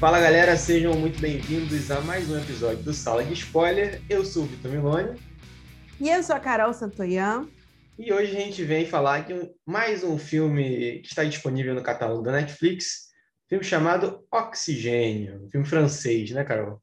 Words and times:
Fala 0.00 0.20
galera, 0.20 0.56
sejam 0.56 0.94
muito 0.94 1.20
bem-vindos 1.20 1.90
a 1.90 2.00
mais 2.00 2.30
um 2.30 2.38
episódio 2.38 2.84
do 2.84 2.94
Sala 2.94 3.24
de 3.24 3.32
Spoiler. 3.32 4.00
Eu 4.08 4.24
sou 4.24 4.44
o 4.44 4.46
Vitor 4.46 4.70
Milone. 4.70 5.20
E 6.00 6.08
eu 6.08 6.22
sou 6.22 6.36
a 6.36 6.38
Carol 6.38 6.72
Santoyan. 6.72 7.48
E 7.98 8.12
hoje 8.12 8.30
a 8.30 8.40
gente 8.40 8.62
vem 8.62 8.86
falar 8.86 9.26
de 9.26 9.52
mais 9.66 10.04
um 10.04 10.16
filme 10.16 11.00
que 11.00 11.08
está 11.08 11.24
disponível 11.24 11.74
no 11.74 11.82
catálogo 11.82 12.22
da 12.22 12.30
Netflix, 12.30 13.08
filme 13.48 13.64
chamado 13.64 14.24
Oxigênio, 14.30 15.42
um 15.44 15.50
filme 15.50 15.66
francês, 15.66 16.30
né, 16.30 16.44
Carol? 16.44 16.80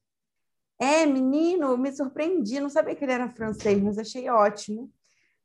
É, 0.77 1.05
menino, 1.05 1.77
me 1.77 1.93
surpreendi, 1.93 2.59
não 2.59 2.69
sabia 2.69 2.95
que 2.95 3.05
ele 3.05 3.13
era 3.13 3.29
francês, 3.29 3.81
mas 3.81 3.97
achei 3.97 4.29
ótimo. 4.29 4.91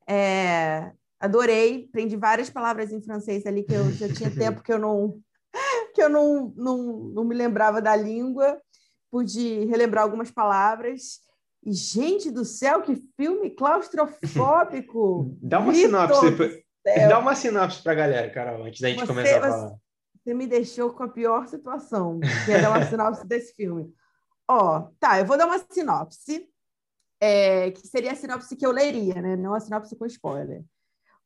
É, 0.08 0.90
adorei, 1.20 1.86
aprendi 1.88 2.16
várias 2.16 2.50
palavras 2.50 2.90
em 2.90 3.00
francês 3.00 3.46
ali 3.46 3.62
que 3.62 3.74
eu 3.74 3.92
já 3.92 4.12
tinha 4.12 4.28
tempo 4.34 4.60
que 4.60 4.72
eu 4.72 4.78
não 4.80 5.22
que 5.92 6.02
eu 6.02 6.08
não, 6.08 6.52
não, 6.56 6.76
não 7.14 7.24
me 7.24 7.34
lembrava 7.34 7.80
da 7.80 7.94
língua, 7.94 8.60
pude 9.10 9.64
relembrar 9.66 10.04
algumas 10.04 10.30
palavras. 10.30 11.20
E, 11.64 11.72
gente 11.72 12.30
do 12.30 12.44
céu, 12.44 12.82
que 12.82 12.96
filme 13.16 13.50
claustrofóbico! 13.50 15.36
Dá 15.42 15.58
uma 15.58 15.74
sinopse. 15.74 16.64
Dá 16.84 17.18
uma 17.18 17.34
sinopse 17.34 17.82
para 17.82 17.92
a 17.92 17.96
galera, 17.96 18.30
Carol, 18.30 18.64
antes 18.64 18.80
da 18.80 18.88
gente 18.88 19.00
você, 19.00 19.06
começar 19.06 19.38
a 19.38 19.40
falar. 19.40 19.74
Você 20.22 20.34
me 20.34 20.46
deixou 20.46 20.92
com 20.92 21.02
a 21.02 21.08
pior 21.08 21.46
situação, 21.46 22.20
que 22.44 22.52
é 22.52 22.60
dar 22.60 22.70
uma 22.70 22.84
sinopse 22.86 23.26
desse 23.26 23.54
filme. 23.54 23.92
Ó, 24.48 24.88
tá, 24.98 25.18
eu 25.18 25.26
vou 25.26 25.36
dar 25.36 25.46
uma 25.46 25.58
sinopse, 25.70 26.48
é, 27.20 27.70
que 27.70 27.86
seria 27.86 28.12
a 28.12 28.16
sinopse 28.16 28.56
que 28.56 28.64
eu 28.64 28.72
leria, 28.72 29.20
né? 29.20 29.36
Não 29.36 29.54
a 29.54 29.60
sinopse 29.60 29.96
com 29.96 30.06
spoiler. 30.06 30.64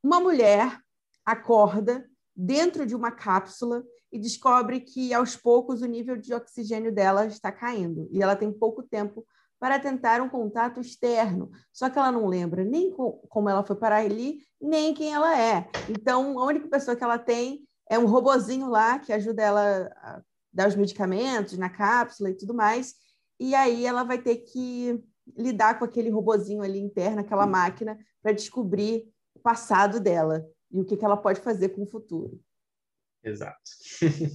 Uma 0.03 0.21
mulher 0.21 0.79
acorda 1.25 2.05
dentro 2.37 2.85
de 2.85 2.95
uma 2.95 3.11
cápsula 3.11 3.83
e 4.15 4.19
descobre 4.19 4.79
que 4.79 5.13
aos 5.13 5.35
poucos 5.35 5.83
o 5.83 5.87
nível 5.87 6.17
de 6.17 6.33
oxigênio 6.33 6.95
dela 6.95 7.27
está 7.27 7.51
caindo 7.51 8.09
e 8.13 8.23
ela 8.23 8.37
tem 8.37 8.53
pouco 8.53 8.81
tempo 8.81 9.27
para 9.59 9.77
tentar 9.81 10.21
um 10.21 10.29
contato 10.29 10.79
externo. 10.79 11.51
Só 11.73 11.91
que 11.91 11.99
ela 11.99 12.13
não 12.13 12.29
lembra 12.29 12.63
nem 12.63 12.95
como 13.29 13.49
ela 13.49 13.65
foi 13.65 13.75
parar 13.75 14.05
ali, 14.05 14.39
nem 14.61 14.95
quem 14.95 15.13
ela 15.13 15.37
é. 15.37 15.69
Então, 15.89 16.39
a 16.39 16.47
única 16.47 16.69
pessoa 16.69 16.97
que 16.97 17.03
ela 17.03 17.19
tem 17.19 17.67
é 17.91 17.99
um 17.99 18.07
robozinho 18.07 18.69
lá 18.69 19.01
que 19.01 19.13
ajuda 19.13 19.43
ela 19.43 19.91
a 19.97 20.23
dar 20.53 20.69
os 20.69 20.77
medicamentos 20.77 21.59
na 21.59 21.69
cápsula 21.69 22.31
e 22.31 22.37
tudo 22.37 22.55
mais. 22.55 22.95
E 23.41 23.53
aí 23.53 23.85
ela 23.85 24.05
vai 24.05 24.19
ter 24.19 24.37
que 24.37 25.03
lidar 25.37 25.77
com 25.77 25.85
aquele 25.85 26.09
robozinho 26.09 26.63
ali 26.63 26.79
interno, 26.79 27.21
aquela 27.21 27.49
máquina, 27.49 27.99
para 28.23 28.31
descobrir 28.31 29.13
o 29.35 29.41
passado 29.41 29.99
dela 29.99 30.47
e 30.71 30.81
o 30.81 30.85
que, 30.85 30.97
que 30.97 31.05
ela 31.05 31.17
pode 31.17 31.41
fazer 31.41 31.71
com 31.71 31.83
o 31.83 31.87
futuro. 31.87 32.41
Exato. 33.25 33.59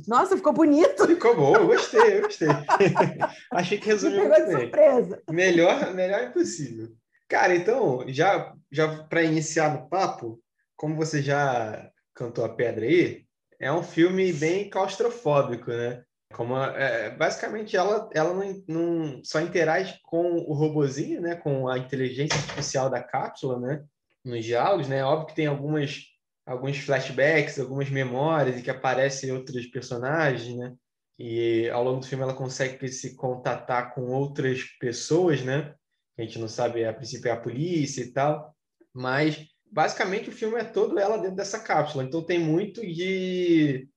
Nossa, 0.08 0.36
ficou 0.36 0.52
bonito. 0.52 1.06
Ficou 1.06 1.36
bom, 1.36 1.56
eu 1.56 1.68
gostei, 1.68 2.18
eu 2.18 2.22
gostei. 2.24 2.48
Achei 3.52 3.78
que 3.78 3.86
resumiu 3.86 4.28
muito 4.28 4.48
bem. 4.48 4.60
surpresa. 4.62 5.22
Melhor, 5.30 5.94
melhor 5.94 6.24
impossível. 6.24 6.90
Cara, 7.28 7.56
então, 7.56 8.04
já, 8.08 8.56
já 8.72 9.04
para 9.04 9.22
iniciar 9.22 9.74
no 9.74 9.88
papo, 9.88 10.42
como 10.76 10.96
você 10.96 11.22
já 11.22 11.92
cantou 12.16 12.44
a 12.44 12.50
pedra 12.50 12.86
aí, 12.86 13.24
é 13.60 13.72
um 13.72 13.84
filme 13.84 14.34
bem 14.34 14.70
claustrofóbico, 14.70 15.70
né? 15.70 16.04
Como 16.34 16.58
é, 16.58 17.10
basicamente 17.12 17.76
ela, 17.76 18.10
ela 18.14 18.34
não, 18.34 18.64
não 18.68 19.22
só 19.24 19.40
interage 19.42 20.00
com 20.04 20.38
o 20.38 20.54
robozinho, 20.54 21.22
né? 21.22 21.36
Com 21.36 21.68
a 21.68 21.78
inteligência 21.78 22.38
artificial 22.38 22.90
da 22.90 23.04
cápsula, 23.04 23.60
né? 23.60 23.84
Nos 24.24 24.44
diálogos, 24.44 24.88
né? 24.88 25.04
Óbvio 25.04 25.28
que 25.28 25.36
tem 25.36 25.48
algumas 25.48 26.06
alguns 26.50 26.80
flashbacks, 26.80 27.60
algumas 27.60 27.92
memórias 27.92 28.58
e 28.58 28.64
que 28.64 28.72
aparecem 28.72 29.32
outros 29.32 29.68
personagens, 29.68 30.58
né? 30.58 30.74
E 31.18 31.70
ao 31.70 31.84
longo 31.84 32.00
do 32.00 32.08
filme 32.08 32.24
ela 32.24 32.34
consegue 32.34 32.88
se 32.88 33.16
contatar 33.16 33.94
com 33.94 34.08
outras 34.08 34.64
pessoas, 34.80 35.44
né? 35.44 35.76
A 36.18 36.24
gente 36.24 36.40
não 36.40 36.48
sabe, 36.48 36.84
a 36.84 36.92
princípio 36.92 37.30
é 37.30 37.32
a 37.32 37.40
polícia 37.40 38.02
e 38.02 38.12
tal, 38.12 38.56
mas 38.92 39.46
basicamente 39.72 40.30
o 40.30 40.34
filme 40.34 40.60
é 40.60 40.64
todo 40.64 40.98
ela 40.98 41.18
dentro 41.18 41.36
dessa 41.36 41.60
cápsula. 41.60 42.04
Então 42.04 42.26
tem 42.26 42.40
muito 42.40 42.82
de 42.82 43.88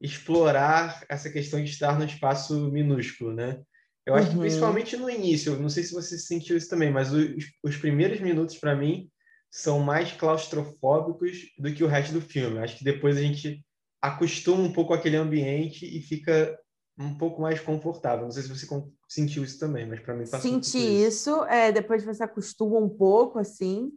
explorar 0.00 1.04
essa 1.06 1.28
questão 1.28 1.62
de 1.62 1.68
estar 1.68 1.98
no 1.98 2.06
espaço 2.06 2.70
minúsculo, 2.70 3.34
né? 3.34 3.60
Eu 4.06 4.14
acho 4.14 4.28
uhum. 4.28 4.34
que 4.34 4.40
principalmente 4.40 4.96
no 4.96 5.10
início, 5.10 5.60
não 5.60 5.68
sei 5.68 5.82
se 5.82 5.92
você 5.92 6.18
sentiu 6.18 6.56
isso 6.56 6.70
também, 6.70 6.90
mas 6.90 7.12
os, 7.12 7.44
os 7.62 7.76
primeiros 7.76 8.20
minutos 8.20 8.56
para 8.56 8.74
mim 8.74 9.10
são 9.50 9.80
mais 9.80 10.12
claustrofóbicos 10.12 11.38
do 11.58 11.72
que 11.74 11.82
o 11.82 11.88
resto 11.88 12.12
do 12.12 12.20
filme. 12.20 12.58
Acho 12.58 12.78
que 12.78 12.84
depois 12.84 13.16
a 13.16 13.20
gente 13.20 13.64
acostuma 14.00 14.62
um 14.62 14.72
pouco 14.72 14.94
aquele 14.94 15.16
ambiente 15.16 15.84
e 15.84 16.00
fica 16.00 16.58
um 16.98 17.16
pouco 17.16 17.40
mais 17.40 17.60
confortável. 17.60 18.24
Não 18.24 18.30
sei 18.30 18.42
se 18.42 18.48
você 18.48 18.66
sentiu 19.08 19.42
isso 19.42 19.58
também, 19.58 19.86
mas 19.86 20.00
para 20.00 20.14
mim 20.14 20.24
passou 20.24 20.40
Senti 20.40 20.78
isso, 20.78 21.30
isso 21.30 21.44
é, 21.44 21.72
depois 21.72 22.04
você 22.04 22.22
acostuma 22.22 22.78
um 22.78 22.88
pouco, 22.88 23.38
assim, 23.38 23.90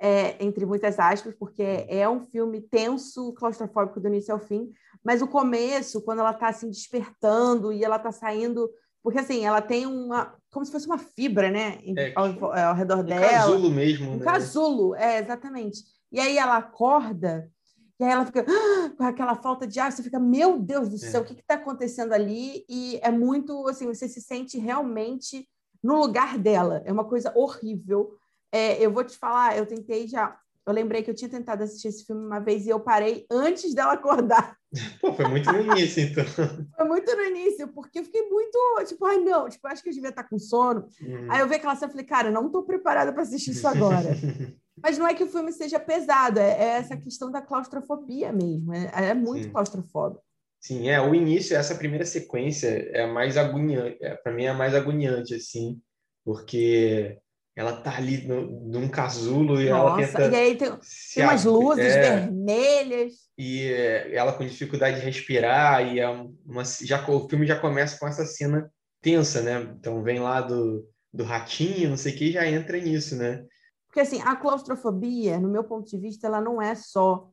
é, 0.00 0.42
entre 0.42 0.64
muitas 0.64 0.98
aspas, 0.98 1.34
porque 1.34 1.62
é 1.88 2.08
um 2.08 2.26
filme 2.26 2.60
tenso, 2.60 3.32
claustrofóbico 3.34 4.00
do 4.00 4.08
início 4.08 4.32
ao 4.32 4.40
fim, 4.40 4.70
mas 5.04 5.22
o 5.22 5.28
começo, 5.28 6.02
quando 6.02 6.20
ela 6.20 6.30
está 6.30 6.48
assim 6.48 6.70
despertando 6.70 7.72
e 7.72 7.84
ela 7.84 7.96
está 7.96 8.12
saindo 8.12 8.70
porque 9.02 9.18
assim, 9.18 9.44
ela 9.44 9.62
tem 9.62 9.86
uma. 9.86 10.34
como 10.50 10.64
se 10.64 10.72
fosse 10.72 10.86
uma 10.86 10.98
fibra, 10.98 11.50
né? 11.50 11.78
É, 11.96 12.12
ao, 12.14 12.54
ao, 12.54 12.74
redor 12.74 12.98
um 12.98 13.04
dela. 13.04 13.28
Casulo 13.28 13.70
mesmo. 13.70 14.10
Um 14.12 14.16
né? 14.16 14.24
casulo, 14.24 14.94
é, 14.94 15.18
exatamente. 15.20 15.82
E 16.12 16.20
aí 16.20 16.36
ela 16.36 16.56
acorda, 16.56 17.50
e 17.98 18.04
aí 18.04 18.10
ela 18.10 18.26
fica 18.26 18.44
ah, 18.48 18.90
com 18.96 19.04
aquela 19.04 19.34
falta 19.34 19.66
de 19.66 19.78
ar, 19.78 19.92
você 19.92 20.02
fica, 20.02 20.18
meu 20.18 20.58
Deus 20.58 20.88
do 20.88 20.98
céu, 20.98 21.20
é. 21.20 21.22
o 21.22 21.26
que 21.26 21.34
está 21.34 21.54
acontecendo 21.54 22.12
ali? 22.12 22.64
E 22.68 22.98
é 23.02 23.10
muito 23.10 23.68
assim, 23.68 23.86
você 23.86 24.08
se 24.08 24.20
sente 24.20 24.58
realmente 24.58 25.46
no 25.82 25.98
lugar 25.98 26.38
dela. 26.38 26.82
É 26.84 26.92
uma 26.92 27.04
coisa 27.04 27.32
horrível. 27.36 28.16
É, 28.52 28.84
eu 28.84 28.92
vou 28.92 29.04
te 29.04 29.16
falar, 29.16 29.56
eu 29.56 29.66
tentei 29.66 30.08
já 30.08 30.36
eu 30.70 30.74
lembrei 30.74 31.02
que 31.02 31.10
eu 31.10 31.14
tinha 31.14 31.28
tentado 31.28 31.62
assistir 31.62 31.88
esse 31.88 32.04
filme 32.04 32.24
uma 32.24 32.40
vez 32.40 32.66
e 32.66 32.70
eu 32.70 32.80
parei 32.80 33.26
antes 33.30 33.74
dela 33.74 33.92
acordar. 33.92 34.56
Pô, 35.00 35.12
foi 35.12 35.26
muito 35.26 35.52
no 35.52 35.60
início, 35.60 36.02
então. 36.02 36.24
Foi 36.76 36.86
muito 36.86 37.14
no 37.14 37.22
início, 37.22 37.68
porque 37.68 37.98
eu 37.98 38.04
fiquei 38.04 38.28
muito, 38.28 38.58
tipo, 38.86 39.04
ai 39.04 39.18
não, 39.18 39.48
tipo, 39.48 39.66
acho 39.66 39.82
que 39.82 39.88
eu 39.88 39.92
devia 39.92 40.10
estar 40.10 40.24
com 40.24 40.38
sono. 40.38 40.86
Hum. 41.02 41.26
Aí 41.28 41.40
eu 41.40 41.48
vi 41.48 41.56
aquela 41.56 41.74
cena 41.74 41.88
e 41.88 41.92
falei, 41.92 42.06
cara, 42.06 42.30
não 42.30 42.46
estou 42.46 42.62
preparada 42.62 43.12
para 43.12 43.22
assistir 43.22 43.50
isso 43.50 43.66
agora. 43.66 44.08
Mas 44.82 44.96
não 44.96 45.06
é 45.06 45.14
que 45.14 45.24
o 45.24 45.28
filme 45.28 45.52
seja 45.52 45.78
pesado, 45.78 46.38
é, 46.38 46.50
é 46.50 46.68
essa 46.78 46.96
questão 46.96 47.30
da 47.30 47.42
claustrofobia 47.42 48.32
mesmo. 48.32 48.72
É, 48.72 49.10
é 49.10 49.14
muito 49.14 49.44
Sim. 49.44 49.50
claustrofóbico. 49.50 50.22
Sim, 50.60 50.88
é, 50.88 51.00
o 51.00 51.14
início, 51.14 51.56
essa 51.56 51.74
primeira 51.74 52.04
sequência 52.04 52.68
é 52.68 53.02
a 53.02 53.08
mais 53.08 53.36
agoniante, 53.36 53.96
é, 54.00 54.14
para 54.14 54.32
mim 54.32 54.44
é 54.44 54.50
a 54.50 54.54
mais 54.54 54.74
agoniante, 54.74 55.34
assim, 55.34 55.80
porque 56.24 57.18
ela 57.56 57.72
tá 57.72 57.96
ali 57.96 58.26
no, 58.26 58.42
num 58.68 58.88
casulo 58.88 59.60
e 59.60 59.68
Nossa, 59.68 60.02
ela 60.02 60.06
tenta. 60.06 60.22
E 60.28 60.34
aí 60.34 60.56
tem, 60.56 60.72
tem 61.14 61.24
umas 61.24 61.44
luzes 61.44 61.84
é, 61.84 62.20
vermelhas. 62.20 63.12
E 63.36 63.64
é, 63.64 64.14
ela 64.14 64.32
com 64.32 64.46
dificuldade 64.46 65.00
de 65.00 65.04
respirar, 65.04 65.86
e 65.86 66.00
é 66.00 66.08
uma, 66.08 66.64
já, 66.64 67.04
o 67.08 67.28
filme 67.28 67.46
já 67.46 67.58
começa 67.58 67.98
com 67.98 68.06
essa 68.06 68.24
cena 68.24 68.70
tensa, 69.02 69.42
né? 69.42 69.74
Então 69.78 70.02
vem 70.02 70.20
lá 70.20 70.40
do, 70.40 70.88
do 71.12 71.24
ratinho, 71.24 71.90
não 71.90 71.96
sei 71.96 72.14
o 72.14 72.16
que, 72.16 72.24
e 72.26 72.32
já 72.32 72.46
entra 72.46 72.78
nisso, 72.78 73.16
né? 73.16 73.44
Porque 73.86 74.00
assim, 74.00 74.20
a 74.22 74.36
claustrofobia, 74.36 75.38
no 75.40 75.48
meu 75.48 75.64
ponto 75.64 75.90
de 75.90 75.98
vista, 75.98 76.26
ela 76.28 76.40
não 76.40 76.62
é 76.62 76.74
só 76.76 77.28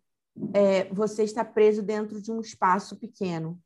é, 0.53 0.85
você 0.91 1.23
estar 1.23 1.45
preso 1.45 1.83
dentro 1.83 2.21
de 2.21 2.31
um 2.31 2.41
espaço 2.41 2.97
pequeno. 2.97 3.59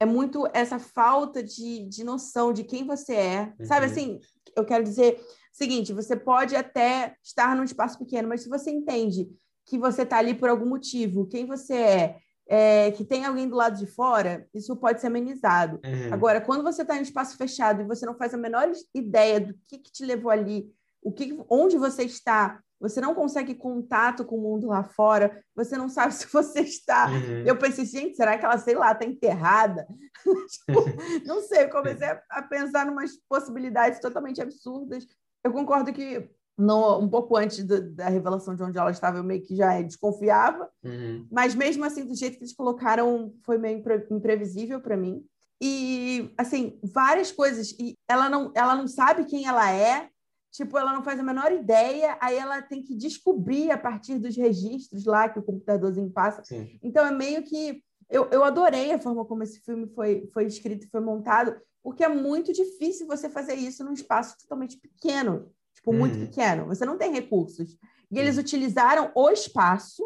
É 0.00 0.04
muito 0.04 0.48
essa 0.52 0.80
falta 0.80 1.40
de, 1.42 1.86
de 1.88 2.02
noção 2.02 2.52
de 2.52 2.64
quem 2.64 2.84
você 2.84 3.14
é. 3.14 3.52
Uhum. 3.60 3.66
Sabe 3.66 3.86
assim, 3.86 4.18
eu 4.56 4.64
quero 4.64 4.82
dizer, 4.82 5.20
Seguinte, 5.52 5.92
você 5.92 6.16
pode 6.16 6.56
até 6.56 7.14
estar 7.22 7.54
num 7.54 7.62
espaço 7.62 7.98
pequeno, 7.98 8.26
mas 8.28 8.42
se 8.42 8.48
você 8.48 8.70
entende 8.70 9.28
que 9.66 9.78
você 9.78 10.02
está 10.02 10.16
ali 10.16 10.34
por 10.34 10.48
algum 10.48 10.66
motivo, 10.66 11.26
quem 11.26 11.44
você 11.44 11.74
é, 11.74 12.16
é, 12.48 12.90
que 12.92 13.04
tem 13.04 13.24
alguém 13.24 13.46
do 13.46 13.54
lado 13.54 13.78
de 13.78 13.86
fora, 13.86 14.48
isso 14.54 14.74
pode 14.76 15.00
ser 15.00 15.08
amenizado. 15.08 15.78
Uhum. 15.84 16.12
Agora, 16.12 16.40
quando 16.40 16.62
você 16.62 16.82
está 16.82 16.96
em 16.96 17.00
um 17.00 17.02
espaço 17.02 17.36
fechado 17.36 17.82
e 17.82 17.86
você 17.86 18.06
não 18.06 18.16
faz 18.16 18.32
a 18.32 18.38
menor 18.38 18.70
ideia 18.94 19.40
do 19.40 19.54
que, 19.68 19.78
que 19.78 19.92
te 19.92 20.04
levou 20.04 20.30
ali, 20.30 20.72
o 21.02 21.12
que, 21.12 21.38
onde 21.48 21.76
você 21.76 22.04
está, 22.04 22.60
você 22.80 23.00
não 23.00 23.14
consegue 23.14 23.54
contato 23.54 24.24
com 24.24 24.36
o 24.36 24.40
mundo 24.40 24.68
lá 24.68 24.82
fora, 24.82 25.44
você 25.54 25.76
não 25.76 25.88
sabe 25.88 26.14
se 26.14 26.26
você 26.32 26.60
está. 26.60 27.08
Uhum. 27.08 27.44
Eu 27.46 27.56
pensei, 27.56 27.84
gente, 27.84 28.16
será 28.16 28.38
que 28.38 28.44
ela, 28.44 28.58
sei 28.58 28.74
lá, 28.74 28.92
está 28.92 29.04
enterrada? 29.04 29.86
tipo, 30.48 30.84
não 31.26 31.42
sei, 31.42 31.64
eu 31.64 31.70
comecei 31.70 32.08
a 32.30 32.42
pensar 32.42 32.86
em 32.86 32.90
umas 32.90 33.12
possibilidades 33.28 34.00
totalmente 34.00 34.40
absurdas 34.40 35.06
eu 35.44 35.52
concordo 35.52 35.92
que 35.92 36.30
no, 36.56 36.98
um 36.98 37.08
pouco 37.08 37.36
antes 37.36 37.64
do, 37.64 37.94
da 37.94 38.08
revelação 38.08 38.54
de 38.54 38.62
onde 38.62 38.78
ela 38.78 38.90
estava, 38.90 39.18
eu 39.18 39.24
meio 39.24 39.42
que 39.42 39.56
já 39.56 39.80
desconfiava, 39.80 40.68
uhum. 40.84 41.26
mas 41.30 41.54
mesmo 41.54 41.84
assim, 41.84 42.04
do 42.04 42.14
jeito 42.14 42.36
que 42.36 42.44
eles 42.44 42.54
colocaram, 42.54 43.34
foi 43.44 43.58
meio 43.58 43.78
impre, 43.78 44.06
imprevisível 44.10 44.80
para 44.80 44.96
mim. 44.96 45.24
E, 45.60 46.32
assim, 46.36 46.78
várias 46.82 47.30
coisas. 47.30 47.70
E 47.78 47.96
ela 48.08 48.28
não, 48.28 48.52
ela 48.54 48.74
não 48.74 48.86
sabe 48.88 49.24
quem 49.24 49.46
ela 49.46 49.70
é, 49.72 50.08
tipo, 50.52 50.76
ela 50.76 50.92
não 50.92 51.02
faz 51.02 51.18
a 51.18 51.22
menor 51.22 51.52
ideia, 51.52 52.18
aí 52.20 52.36
ela 52.36 52.60
tem 52.60 52.82
que 52.82 52.94
descobrir 52.94 53.70
a 53.70 53.78
partir 53.78 54.18
dos 54.18 54.36
registros 54.36 55.04
lá 55.04 55.28
que 55.28 55.38
o 55.38 55.42
computadorzinho 55.42 56.10
passa. 56.10 56.42
Sim. 56.44 56.78
Então, 56.82 57.06
é 57.06 57.10
meio 57.10 57.42
que 57.42 57.82
Eu, 58.10 58.28
eu 58.30 58.44
adorei 58.44 58.92
a 58.92 58.98
forma 58.98 59.24
como 59.24 59.42
esse 59.42 59.60
filme 59.60 59.86
foi, 59.94 60.28
foi 60.34 60.44
escrito 60.44 60.84
e 60.84 60.90
foi 60.90 61.00
montado, 61.00 61.56
porque 61.82 62.04
é 62.04 62.08
muito 62.08 62.52
difícil 62.52 63.06
você 63.06 63.28
fazer 63.28 63.54
isso 63.54 63.84
num 63.84 63.92
espaço 63.92 64.36
totalmente 64.38 64.78
pequeno, 64.78 65.50
tipo, 65.74 65.92
muito 65.92 66.16
uhum. 66.16 66.26
pequeno. 66.26 66.66
Você 66.66 66.84
não 66.84 66.96
tem 66.96 67.12
recursos. 67.12 67.76
E 68.10 68.18
eles 68.18 68.38
utilizaram 68.38 69.10
o 69.14 69.30
espaço, 69.30 70.02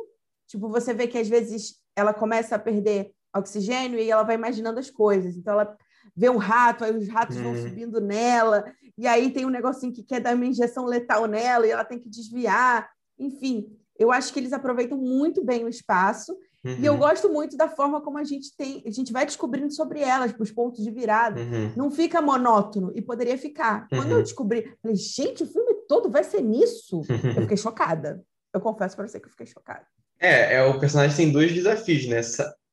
tipo, 0.47 0.69
você 0.69 0.95
vê 0.95 1.07
que 1.07 1.19
às 1.19 1.29
vezes 1.29 1.77
ela 1.95 2.15
começa 2.15 2.55
a 2.55 2.59
perder 2.59 3.13
oxigênio 3.35 3.99
e 3.99 4.11
ela 4.11 4.23
vai 4.23 4.37
imaginando 4.37 4.79
as 4.79 4.91
coisas. 4.91 5.37
Então 5.37 5.55
ela 5.55 5.77
vê 6.15 6.31
um 6.31 6.37
rato, 6.37 6.85
aí 6.85 6.97
os 6.97 7.09
ratos 7.09 7.37
vão 7.37 7.53
uhum. 7.53 7.63
subindo 7.63 8.01
nela, 8.01 8.65
e 8.97 9.07
aí 9.07 9.31
tem 9.31 9.45
um 9.45 9.51
negocinho 9.51 9.93
que 9.93 10.03
quer 10.03 10.21
dar 10.21 10.35
uma 10.35 10.47
injeção 10.47 10.87
letal 10.87 11.27
nela 11.27 11.67
e 11.67 11.71
ela 11.71 11.85
tem 11.85 11.99
que 11.99 12.09
desviar. 12.09 12.89
Enfim, 13.19 13.67
eu 13.99 14.11
acho 14.11 14.33
que 14.33 14.39
eles 14.39 14.53
aproveitam 14.53 14.97
muito 14.97 15.45
bem 15.45 15.65
o 15.65 15.69
espaço. 15.69 16.37
Uhum. 16.67 16.79
E 16.81 16.87
eu 16.87 16.95
uhum. 16.95 16.99
gosto 16.99 17.33
muito 17.33 17.57
da 17.57 17.69
forma 17.69 18.01
como 18.01 18.19
a 18.19 18.25
gente 18.25 18.55
tem, 18.57 18.83
a 18.85 18.91
gente 18.91 19.13
vai 19.13 19.25
descobrindo 19.25 19.73
sobre 19.73 20.01
elas, 20.01 20.35
os 20.39 20.51
pontos 20.51 20.83
de 20.83 20.91
virada. 20.91 21.41
Uhum. 21.41 21.73
Não 21.77 21.91
fica 21.91 22.21
monótono 22.21 22.93
e 22.95 23.01
poderia 23.01 23.39
ficar. 23.39 23.87
Quando 23.89 24.11
eu 24.11 24.17
uhum. 24.17 24.23
descobri, 24.23 24.75
falei, 24.83 24.97
gente, 24.97 25.45
o 25.45 25.47
filme 25.47 25.75
todo 25.89 26.11
vai 26.11 26.25
ser 26.25 26.43
nisso. 26.43 27.03
Eu 27.09 27.43
fiquei 27.43 27.57
chocada. 27.57 28.23
Eu 28.53 28.61
confesso 28.61 28.97
para 28.97 29.07
você 29.07 29.21
que 29.21 29.27
eu 29.27 29.31
fiquei 29.31 29.47
chocada. 29.47 29.87
É, 30.19 30.55
é, 30.55 30.65
o 30.65 30.81
personagem 30.81 31.17
tem 31.17 31.33
dois 31.33 31.53
desafios, 31.53 32.07
né? 32.07 32.21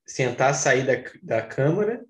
Sentar, 0.05 0.55
sair 0.55 0.85
da, 0.85 1.11
da 1.21 1.41
câmara 1.41 2.03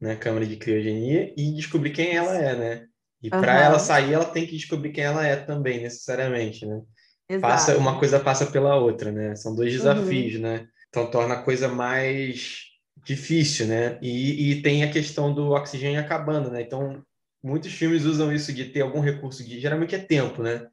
né, 0.00 0.16
câmara 0.16 0.46
de 0.46 0.56
criogenia 0.56 1.32
e 1.36 1.52
descobrir 1.52 1.90
quem 1.90 2.16
ela 2.16 2.36
é, 2.36 2.56
né? 2.56 2.86
E 3.22 3.26
uhum. 3.26 3.40
para 3.40 3.60
ela 3.60 3.78
sair, 3.78 4.14
ela 4.14 4.24
tem 4.24 4.46
que 4.46 4.56
descobrir 4.56 4.92
quem 4.92 5.04
ela 5.04 5.26
é 5.26 5.36
também, 5.36 5.82
necessariamente, 5.82 6.64
né? 6.64 6.80
Exato. 7.28 7.42
Passa, 7.42 7.76
uma 7.76 7.98
coisa 7.98 8.18
passa 8.18 8.46
pela 8.46 8.76
outra, 8.76 9.12
né? 9.12 9.36
São 9.36 9.54
dois 9.54 9.72
desafios, 9.72 10.36
uhum. 10.36 10.40
né? 10.40 10.66
Então 10.90 11.10
torna 11.10 11.36
a 11.36 11.42
coisa 11.42 11.68
mais 11.68 12.64
difícil, 13.04 13.66
né? 13.66 13.98
E, 14.02 14.50
e 14.50 14.62
tem 14.62 14.82
a 14.82 14.90
questão 14.90 15.32
do 15.32 15.50
oxigênio 15.52 16.00
acabando, 16.00 16.50
né? 16.50 16.60
Então 16.60 17.02
muitos 17.42 17.72
filmes 17.72 18.04
usam 18.04 18.32
isso 18.32 18.52
de 18.52 18.66
ter 18.66 18.82
algum 18.82 19.00
recurso 19.00 19.44
que 19.44 19.58
geralmente 19.58 19.94
é 19.94 19.98
tempo, 19.98 20.42
né? 20.42 20.66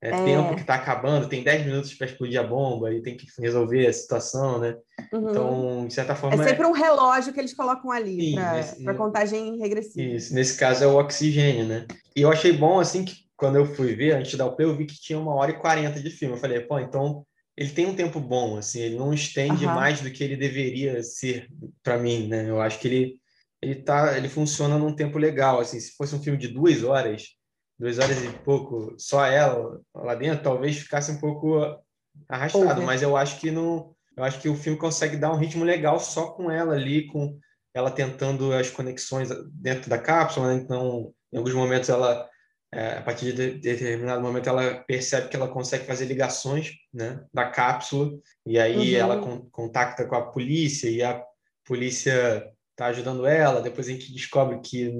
É, 0.00 0.10
é. 0.10 0.24
tempo 0.24 0.54
que 0.54 0.60
está 0.60 0.74
acabando, 0.74 1.30
tem 1.30 1.42
10 1.42 1.64
minutos 1.64 1.94
para 1.94 2.06
explodir 2.06 2.38
a 2.38 2.42
bomba 2.42 2.92
e 2.92 3.00
tem 3.00 3.16
que 3.16 3.26
resolver 3.38 3.86
a 3.86 3.92
situação, 3.92 4.58
né? 4.58 4.76
Uhum. 5.10 5.30
Então, 5.30 5.86
de 5.86 5.94
certa 5.94 6.14
forma. 6.14 6.44
É 6.44 6.48
sempre 6.48 6.66
um 6.66 6.72
relógio 6.72 7.32
que 7.32 7.40
eles 7.40 7.54
colocam 7.54 7.90
ali 7.90 8.34
para 8.84 8.94
contagem 8.94 9.58
regressiva. 9.58 10.14
Isso, 10.14 10.34
nesse 10.34 10.58
caso 10.58 10.84
é 10.84 10.86
o 10.86 10.96
oxigênio, 10.96 11.64
né? 11.64 11.86
E 12.14 12.20
eu 12.20 12.30
achei 12.30 12.52
bom, 12.52 12.78
assim, 12.78 13.02
que 13.02 13.14
quando 13.34 13.56
eu 13.56 13.64
fui 13.64 13.94
ver, 13.94 14.12
antes 14.12 14.34
da 14.36 14.44
UP, 14.44 14.62
eu 14.62 14.76
vi 14.76 14.84
que 14.84 15.00
tinha 15.00 15.18
uma 15.18 15.34
hora 15.34 15.52
e 15.52 15.58
quarenta 15.58 15.98
de 15.98 16.10
filme. 16.10 16.34
Eu 16.34 16.40
falei, 16.40 16.60
pô, 16.60 16.78
então 16.78 17.24
ele 17.56 17.70
tem 17.70 17.86
um 17.86 17.94
tempo 17.94 18.20
bom, 18.20 18.56
assim, 18.56 18.80
ele 18.80 18.96
não 18.96 19.12
estende 19.12 19.64
uhum. 19.64 19.74
mais 19.74 20.00
do 20.00 20.10
que 20.10 20.24
ele 20.24 20.36
deveria 20.36 21.02
ser 21.02 21.48
para 21.82 21.98
mim, 21.98 22.26
né? 22.26 22.48
Eu 22.48 22.60
acho 22.60 22.78
que 22.78 22.88
ele 22.88 23.24
ele 23.62 23.76
tá, 23.76 24.16
ele 24.16 24.28
funciona 24.28 24.76
num 24.76 24.94
tempo 24.94 25.16
legal, 25.16 25.60
assim, 25.60 25.80
se 25.80 25.92
fosse 25.96 26.14
um 26.14 26.22
filme 26.22 26.38
de 26.38 26.48
duas 26.48 26.84
horas, 26.84 27.28
duas 27.78 27.98
horas 27.98 28.22
e 28.22 28.28
pouco, 28.44 28.94
só 28.98 29.24
ela 29.24 29.80
lá 29.94 30.14
dentro, 30.14 30.44
talvez 30.44 30.76
ficasse 30.76 31.10
um 31.10 31.18
pouco 31.18 31.58
arrastado, 32.28 32.82
mas 32.82 33.00
eu 33.00 33.16
acho 33.16 33.40
que 33.40 33.50
não, 33.50 33.94
eu 34.16 34.22
acho 34.22 34.38
que 34.38 34.50
o 34.50 34.54
filme 34.54 34.78
consegue 34.78 35.16
dar 35.16 35.32
um 35.32 35.38
ritmo 35.38 35.64
legal 35.64 35.98
só 35.98 36.32
com 36.32 36.50
ela 36.50 36.74
ali, 36.74 37.06
com 37.06 37.38
ela 37.72 37.90
tentando 37.90 38.52
as 38.52 38.68
conexões 38.70 39.30
dentro 39.50 39.88
da 39.88 39.98
cápsula, 39.98 40.48
né? 40.48 40.62
então 40.62 41.12
em 41.32 41.38
alguns 41.38 41.54
momentos 41.54 41.88
ela 41.88 42.28
é, 42.74 42.98
a 42.98 43.02
partir 43.02 43.32
de 43.32 43.52
determinado 43.52 44.20
momento 44.20 44.48
ela 44.48 44.74
percebe 44.86 45.28
que 45.28 45.36
ela 45.36 45.48
consegue 45.48 45.86
fazer 45.86 46.06
ligações 46.06 46.72
né, 46.92 47.24
da 47.32 47.48
cápsula 47.48 48.10
e 48.44 48.58
aí 48.58 48.94
uhum. 48.94 49.00
ela 49.00 49.20
con 49.20 49.48
contacta 49.50 50.04
com 50.06 50.16
a 50.16 50.22
polícia 50.22 50.90
e 50.90 51.02
a 51.02 51.22
polícia 51.64 52.44
está 52.70 52.86
ajudando 52.86 53.26
ela. 53.26 53.62
Depois 53.62 53.88
a 53.88 53.92
gente 53.92 54.12
descobre 54.12 54.60
que 54.60 54.92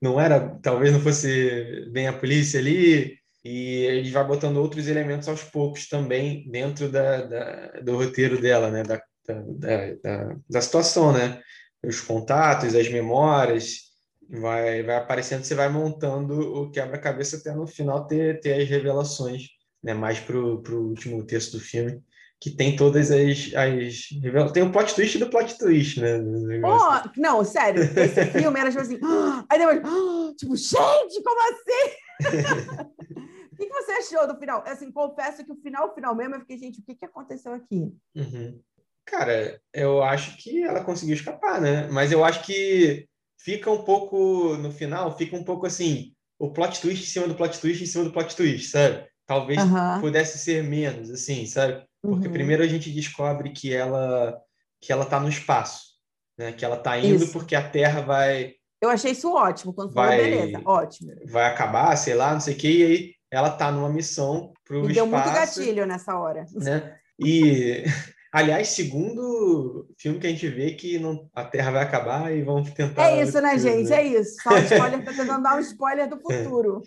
não 0.00 0.20
era, 0.20 0.58
talvez 0.62 0.92
não 0.92 1.00
fosse 1.00 1.88
bem 1.90 2.06
a 2.06 2.12
polícia 2.12 2.60
ali, 2.60 3.18
e 3.44 3.84
ele 3.84 4.10
vai 4.10 4.24
botando 4.24 4.58
outros 4.58 4.86
elementos 4.86 5.28
aos 5.28 5.42
poucos 5.42 5.88
também 5.88 6.48
dentro 6.50 6.88
da, 6.88 7.22
da 7.22 7.80
do 7.80 7.96
roteiro 7.96 8.40
dela, 8.40 8.70
né? 8.70 8.82
Da, 8.82 9.02
da, 9.26 9.94
da, 10.02 10.36
da, 10.48 10.60
situação, 10.60 11.12
né? 11.12 11.40
Os 11.84 12.00
contatos, 12.00 12.74
as 12.74 12.88
memórias, 12.88 13.91
vai, 14.40 14.82
vai 14.82 14.96
aparecendo, 14.96 15.44
você 15.44 15.54
vai 15.54 15.68
montando 15.68 16.40
o 16.40 16.70
quebra-cabeça 16.70 17.36
até 17.36 17.52
no 17.52 17.66
final 17.66 18.06
ter, 18.06 18.40
ter 18.40 18.62
as 18.62 18.68
revelações, 18.68 19.48
né? 19.82 19.92
Mais 19.92 20.18
para 20.18 20.36
o 20.36 20.88
último 20.88 21.22
texto 21.24 21.52
do 21.52 21.60
filme 21.60 22.02
que 22.42 22.50
tem 22.50 22.74
todas 22.74 23.12
as, 23.12 23.52
as. 23.54 24.52
Tem 24.52 24.64
o 24.64 24.72
plot 24.72 24.94
twist 24.96 25.16
do 25.16 25.30
plot 25.30 25.56
twist, 25.56 26.00
né? 26.00 26.18
Oh, 26.64 27.20
não, 27.20 27.44
sério, 27.44 27.84
esse 27.84 28.24
filme 28.32 28.58
era 28.58 28.68
tipo 28.68 28.82
assim. 28.82 28.98
aí 29.48 29.58
depois, 29.58 29.78
tipo, 30.36 30.56
gente, 30.56 31.22
como 31.22 31.40
assim? 31.40 31.92
o 33.52 33.56
que, 33.56 33.68
você 33.68 33.92
achou 33.92 34.26
do 34.26 34.36
final? 34.40 34.64
Assim, 34.66 34.90
confesso 34.90 35.44
que 35.44 35.52
o 35.52 35.56
final, 35.62 35.90
o 35.90 35.94
final 35.94 36.16
mesmo, 36.16 36.34
eu 36.34 36.40
fiquei, 36.40 36.58
gente, 36.58 36.80
o 36.80 36.84
que, 36.84 36.96
que 36.96 37.04
aconteceu 37.04 37.52
aqui? 37.52 37.94
Uhum. 38.16 38.60
Cara, 39.04 39.60
eu 39.72 40.02
acho 40.02 40.36
que 40.38 40.64
ela 40.64 40.82
conseguiu 40.82 41.14
escapar, 41.14 41.60
né? 41.60 41.88
Mas 41.92 42.10
eu 42.10 42.24
acho 42.24 42.44
que 42.44 43.06
fica 43.44 43.70
um 43.70 43.82
pouco, 43.82 44.56
no 44.56 44.70
final, 44.70 45.16
fica 45.16 45.36
um 45.36 45.44
pouco 45.44 45.66
assim, 45.66 46.12
o 46.38 46.50
plot 46.50 46.80
twist 46.80 47.02
em 47.02 47.06
cima 47.06 47.28
do 47.28 47.34
plot 47.34 47.60
twist 47.60 47.82
em 47.82 47.86
cima 47.86 48.04
do 48.04 48.12
plot 48.12 48.34
twist, 48.34 48.68
sabe? 48.68 49.06
Talvez 49.26 49.62
uhum. 49.62 50.00
pudesse 50.00 50.38
ser 50.38 50.62
menos, 50.62 51.10
assim, 51.10 51.46
sabe? 51.46 51.84
Porque 52.00 52.26
uhum. 52.26 52.32
primeiro 52.32 52.62
a 52.62 52.66
gente 52.66 52.90
descobre 52.90 53.50
que 53.50 53.72
ela 53.72 54.38
que 54.80 54.92
ela 54.92 55.04
está 55.04 55.20
no 55.20 55.28
espaço, 55.28 55.92
né? 56.36 56.52
Que 56.52 56.64
ela 56.64 56.76
está 56.76 56.98
indo 56.98 57.24
isso. 57.24 57.32
porque 57.32 57.54
a 57.54 57.68
Terra 57.68 58.00
vai. 58.00 58.54
Eu 58.80 58.90
achei 58.90 59.12
isso 59.12 59.32
ótimo 59.32 59.72
quando 59.72 59.92
vai, 59.92 60.18
falou, 60.18 60.40
beleza, 60.40 60.62
ótimo. 60.64 61.12
Vai 61.26 61.46
acabar, 61.46 61.96
sei 61.96 62.14
lá, 62.14 62.32
não 62.32 62.40
sei 62.40 62.54
o 62.54 62.58
quê, 62.58 62.68
e 62.68 62.82
aí 62.82 63.14
ela 63.30 63.48
está 63.48 63.70
numa 63.70 63.88
missão 63.88 64.52
para 64.64 64.76
o 64.76 64.80
espaço. 64.80 64.94
Deu 64.94 65.06
muito 65.06 65.30
gatilho 65.32 65.86
nessa 65.86 66.18
hora. 66.18 66.46
Né? 66.54 66.96
E, 67.24 67.84
aliás, 68.32 68.68
segundo 68.68 69.86
filme 69.98 70.18
que 70.18 70.26
a 70.26 70.30
gente 70.30 70.48
vê 70.48 70.72
que 70.72 70.98
não, 70.98 71.28
a 71.34 71.44
Terra 71.44 71.70
vai 71.70 71.82
acabar 71.82 72.34
e 72.34 72.42
vão 72.42 72.64
tentar. 72.64 73.10
É 73.10 73.22
isso, 73.22 73.40
né, 73.40 73.58
gente? 73.58 73.90
Né? 73.90 73.96
É 73.96 74.06
isso. 74.06 74.36
Só 74.42 74.56
spoiler, 74.58 75.04
tá 75.04 75.12
tentando 75.12 75.42
dar 75.42 75.56
um 75.56 75.60
spoiler 75.60 76.08
do 76.08 76.18
futuro. 76.18 76.82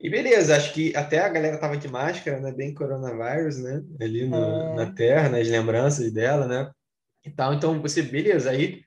E 0.00 0.10
beleza, 0.10 0.56
acho 0.56 0.72
que 0.72 0.96
até 0.96 1.20
a 1.20 1.28
galera 1.28 1.58
tava 1.58 1.76
de 1.76 1.86
máscara, 1.86 2.40
né? 2.40 2.50
Bem 2.50 2.74
coronavírus, 2.74 3.58
né? 3.58 3.82
Ali 4.00 4.26
no, 4.26 4.36
é. 4.36 4.74
na 4.74 4.92
Terra, 4.92 5.28
nas 5.28 5.46
lembranças 5.46 6.12
dela, 6.12 6.48
né? 6.48 6.68
E 7.24 7.30
tal. 7.30 7.54
Então, 7.54 7.80
você, 7.80 8.02
beleza, 8.02 8.50
aí, 8.50 8.82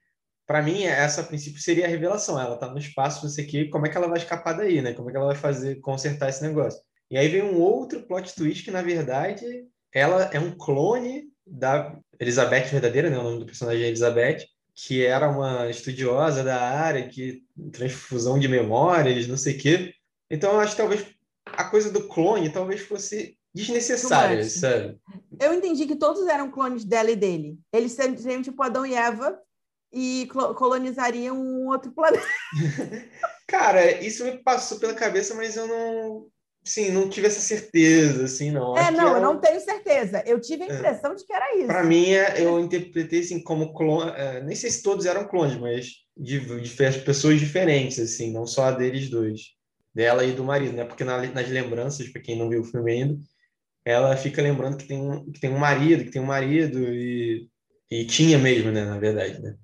para 0.45 0.61
mim, 0.61 0.83
essa 0.83 1.21
a 1.21 1.23
princípio 1.23 1.61
seria 1.61 1.85
a 1.85 1.87
revelação. 1.87 2.37
Ela 2.37 2.57
tá 2.57 2.69
no 2.69 2.77
espaço, 2.77 3.23
não 3.23 3.29
sei 3.29 3.45
o 3.45 3.47
quê, 3.47 3.69
como 3.69 3.85
é 3.85 3.89
que 3.89 3.95
ela 3.95 4.09
vai 4.09 4.17
escapar 4.17 4.53
daí, 4.53 4.81
né? 4.81 4.93
Como 4.93 5.09
é 5.09 5.11
que 5.13 5.17
ela 5.17 5.27
vai 5.27 5.35
fazer, 5.35 5.79
consertar 5.79 6.29
esse 6.29 6.41
negócio? 6.41 6.81
E 7.09 7.17
aí 7.17 7.29
vem 7.29 7.43
um 7.43 7.61
outro 7.61 8.05
plot 8.05 8.35
twist 8.35 8.65
que, 8.65 8.71
na 8.71 8.81
verdade, 8.81 9.45
ela 9.93 10.23
é 10.33 10.39
um 10.39 10.51
clone 10.51 11.29
da 11.45 11.97
Elizabeth 12.19 12.65
verdadeira, 12.65 13.09
né? 13.09 13.17
O 13.17 13.23
nome 13.23 13.39
do 13.39 13.45
personagem 13.45 13.83
é 13.83 13.87
Elizabeth, 13.87 14.45
que 14.73 15.05
era 15.05 15.29
uma 15.29 15.69
estudiosa 15.69 16.43
da 16.43 16.61
área, 16.61 17.07
que 17.07 17.43
transfusão 17.71 18.37
de 18.37 18.47
memórias, 18.47 19.27
não 19.27 19.37
sei 19.37 19.55
o 19.55 19.57
quê 19.57 19.95
então, 20.29 20.53
eu 20.53 20.59
acho 20.59 20.71
que 20.71 20.81
talvez 20.81 21.05
a 21.45 21.63
coisa 21.65 21.91
do 21.91 22.07
clone 22.07 22.51
talvez 22.51 22.81
fosse 22.81 23.37
desnecessária, 23.53 24.43
sabe? 24.43 24.99
Eu 25.39 25.53
entendi 25.53 25.85
que 25.85 25.95
todos 25.95 26.27
eram 26.27 26.51
clones 26.51 26.83
dela 26.83 27.11
e 27.11 27.15
dele. 27.15 27.57
Eles 27.71 27.93
seriam 27.93 28.41
tipo 28.41 28.61
Adão 28.61 28.85
e 28.85 28.95
Eva 28.95 29.39
e 29.93 30.27
colonizariam 30.57 31.37
um 31.37 31.67
outro 31.67 31.91
planeta. 31.91 32.25
Cara, 33.47 34.03
isso 34.03 34.25
me 34.25 34.37
passou 34.39 34.79
pela 34.79 34.93
cabeça, 34.93 35.35
mas 35.35 35.55
eu 35.55 35.67
não, 35.67 36.27
sim, 36.65 36.91
não 36.91 37.09
tive 37.09 37.27
essa 37.27 37.39
certeza, 37.39 38.25
assim, 38.25 38.51
não. 38.51 38.75
É, 38.77 38.81
Acho 38.81 38.97
não, 38.97 39.15
eu 39.15 39.21
não 39.21 39.39
tenho 39.39 39.59
certeza. 39.59 40.23
Eu 40.25 40.41
tive 40.41 40.63
a 40.63 40.67
é. 40.67 40.75
impressão 40.75 41.11
é. 41.11 41.15
de 41.15 41.25
que 41.25 41.33
era 41.33 41.55
isso. 41.57 41.67
Para 41.67 41.83
mim, 41.83 42.09
é, 42.11 42.41
eu 42.41 42.59
interpretei 42.63 43.19
assim 43.19 43.41
como 43.41 43.73
clone, 43.73 44.11
é, 44.15 44.41
nem 44.43 44.55
sei 44.55 44.69
se 44.71 44.81
todos 44.81 45.05
eram 45.05 45.27
clones, 45.27 45.57
mas 45.57 45.91
de, 46.17 46.39
de 46.39 47.01
pessoas 47.01 47.39
diferentes, 47.39 47.99
assim, 47.99 48.31
não 48.31 48.47
só 48.47 48.65
a 48.65 48.71
deles 48.71 49.09
dois 49.09 49.55
dela 49.93 50.25
e 50.25 50.33
do 50.33 50.43
marido, 50.43 50.73
né? 50.73 50.83
Porque 50.83 51.05
na, 51.05 51.25
nas 51.27 51.47
lembranças, 51.47 52.09
para 52.09 52.21
quem 52.21 52.37
não 52.37 52.49
viu 52.49 52.61
o 52.61 52.65
filme 52.65 52.91
ainda, 52.91 53.17
ela 53.85 54.17
fica 54.17 54.41
lembrando 54.41 54.77
que 54.77 54.87
tem 54.87 54.99
um, 54.99 55.31
que 55.31 55.39
tem 55.39 55.49
um 55.49 55.57
marido, 55.57 56.03
que 56.03 56.11
tem 56.11 56.21
um 56.21 56.25
marido 56.25 56.79
e, 56.79 57.47
e 57.89 58.05
tinha 58.05 58.37
mesmo, 58.37 58.71
né? 58.71 58.83
Na 58.83 58.99
verdade, 58.99 59.41
né? 59.41 59.55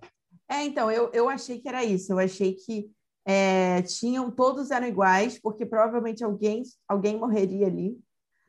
É, 0.50 0.64
então, 0.64 0.90
eu, 0.92 1.10
eu 1.14 1.28
achei 1.28 1.60
que 1.60 1.68
era 1.68 1.84
isso. 1.84 2.14
Eu 2.14 2.20
achei 2.20 2.54
que 2.54 2.90
é, 3.26 3.82
tinham, 3.84 4.32
todos 4.32 4.72
eram 4.72 4.88
iguais, 4.88 5.40
porque 5.40 5.66
provavelmente 5.66 6.24
alguém, 6.24 6.64
alguém 6.88 7.18
morreria 7.18 7.68
ali. 7.68 7.98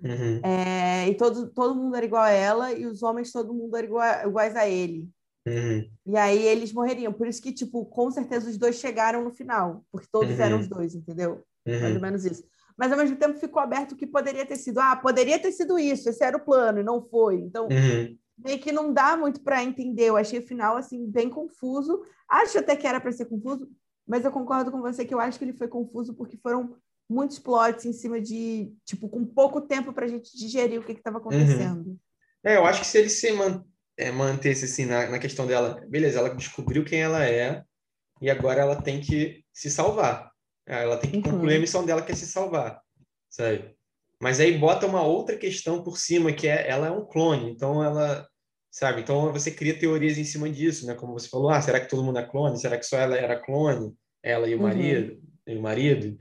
Uhum. 0.02 0.40
É, 0.42 1.08
e 1.08 1.14
todo, 1.14 1.48
todo 1.50 1.74
mundo 1.74 1.96
era 1.96 2.04
igual 2.04 2.22
a 2.22 2.30
ela, 2.30 2.72
e 2.72 2.86
os 2.86 3.02
homens, 3.02 3.30
todo 3.30 3.54
mundo 3.54 3.76
era 3.76 3.86
igual, 3.86 4.28
iguais 4.28 4.56
a 4.56 4.68
ele. 4.68 5.08
Uhum. 5.46 5.88
E 6.06 6.16
aí 6.16 6.42
eles 6.46 6.72
morreriam. 6.72 7.12
Por 7.12 7.26
isso 7.26 7.42
que, 7.42 7.52
tipo, 7.52 7.84
com 7.86 8.10
certeza 8.10 8.48
os 8.48 8.56
dois 8.56 8.76
chegaram 8.76 9.22
no 9.24 9.30
final, 9.30 9.84
porque 9.90 10.08
todos 10.10 10.36
uhum. 10.36 10.44
eram 10.44 10.58
os 10.58 10.68
dois, 10.68 10.94
entendeu? 10.94 11.42
Uhum. 11.66 11.80
Mais 11.80 11.94
ou 11.94 12.00
menos 12.00 12.24
isso. 12.24 12.44
Mas 12.76 12.90
ao 12.90 12.98
mesmo 12.98 13.16
tempo 13.16 13.38
ficou 13.38 13.60
aberto 13.62 13.96
que 13.96 14.06
poderia 14.06 14.46
ter 14.46 14.56
sido, 14.56 14.78
ah, 14.78 14.96
poderia 14.96 15.38
ter 15.38 15.52
sido 15.52 15.78
isso, 15.78 16.08
esse 16.08 16.24
era 16.24 16.36
o 16.36 16.44
plano 16.44 16.80
e 16.80 16.84
não 16.84 17.02
foi. 17.02 17.36
Então, 17.36 17.64
uhum. 17.64 18.16
meio 18.38 18.58
que 18.58 18.72
não 18.72 18.92
dá 18.92 19.16
muito 19.16 19.40
para 19.40 19.62
entender. 19.62 20.06
Eu 20.06 20.16
achei 20.16 20.38
o 20.38 20.46
final 20.46 20.76
assim 20.76 21.06
bem 21.06 21.28
confuso. 21.28 22.02
Acho 22.28 22.58
até 22.58 22.74
que 22.74 22.86
era 22.86 23.00
para 23.00 23.12
ser 23.12 23.26
confuso, 23.26 23.68
mas 24.06 24.24
eu 24.24 24.32
concordo 24.32 24.70
com 24.70 24.80
você 24.80 25.04
que 25.04 25.14
eu 25.14 25.20
acho 25.20 25.38
que 25.38 25.44
ele 25.44 25.56
foi 25.56 25.68
confuso 25.68 26.14
porque 26.14 26.36
foram 26.36 26.76
muitos 27.08 27.38
plots 27.38 27.84
em 27.84 27.92
cima 27.92 28.20
de, 28.20 28.72
tipo, 28.84 29.08
com 29.08 29.24
pouco 29.24 29.60
tempo 29.60 29.92
para 29.92 30.06
a 30.06 30.08
gente 30.08 30.36
digerir 30.36 30.80
o 30.80 30.84
que 30.84 30.92
estava 30.92 31.18
uhum. 31.18 31.22
acontecendo. 31.22 31.86
Uhum. 31.88 31.98
É, 32.44 32.56
eu 32.56 32.66
acho 32.66 32.80
que 32.80 32.86
se 32.86 32.98
ele 32.98 33.08
se 33.08 33.32
man 33.32 33.64
é, 33.96 34.10
mantesse 34.10 34.64
assim 34.64 34.86
na, 34.86 35.08
na 35.08 35.18
questão 35.18 35.46
dela, 35.46 35.84
beleza, 35.88 36.18
ela 36.18 36.34
descobriu 36.34 36.84
quem 36.84 37.02
ela 37.02 37.24
é 37.24 37.62
e 38.20 38.30
agora 38.30 38.60
ela 38.60 38.80
tem 38.80 39.00
que 39.00 39.44
se 39.52 39.70
salvar. 39.70 40.32
Ela 40.66 40.96
tem 40.96 41.10
que 41.10 41.16
uhum. 41.28 41.34
concluir 41.34 41.56
a 41.56 41.60
missão 41.60 41.84
dela 41.84 42.02
que 42.02 42.12
é 42.12 42.14
se 42.14 42.26
salvar, 42.26 42.80
sabe? 43.28 43.76
Mas 44.20 44.38
aí 44.38 44.56
bota 44.56 44.86
uma 44.86 45.02
outra 45.02 45.36
questão 45.36 45.82
por 45.82 45.98
cima 45.98 46.32
que 46.32 46.46
é 46.46 46.68
ela 46.68 46.86
é 46.86 46.90
um 46.90 47.04
clone, 47.04 47.50
então 47.50 47.82
ela 47.82 48.28
sabe? 48.72 49.02
Então 49.02 49.30
você 49.30 49.50
cria 49.50 49.78
teorias 49.78 50.16
em 50.16 50.24
cima 50.24 50.48
disso, 50.48 50.86
né? 50.86 50.94
Como 50.94 51.12
você 51.12 51.28
falou, 51.28 51.50
ah, 51.50 51.60
será 51.60 51.78
que 51.78 51.90
todo 51.90 52.02
mundo 52.02 52.18
é 52.18 52.26
clone? 52.26 52.58
Será 52.58 52.78
que 52.78 52.86
só 52.86 52.98
ela 52.98 53.16
era 53.16 53.38
clone? 53.38 53.94
Ela 54.22 54.48
e 54.48 54.54
o 54.54 54.56
uhum. 54.56 54.62
marido, 54.62 55.20
e 55.46 55.54
o 55.54 55.60
marido. 55.62 56.16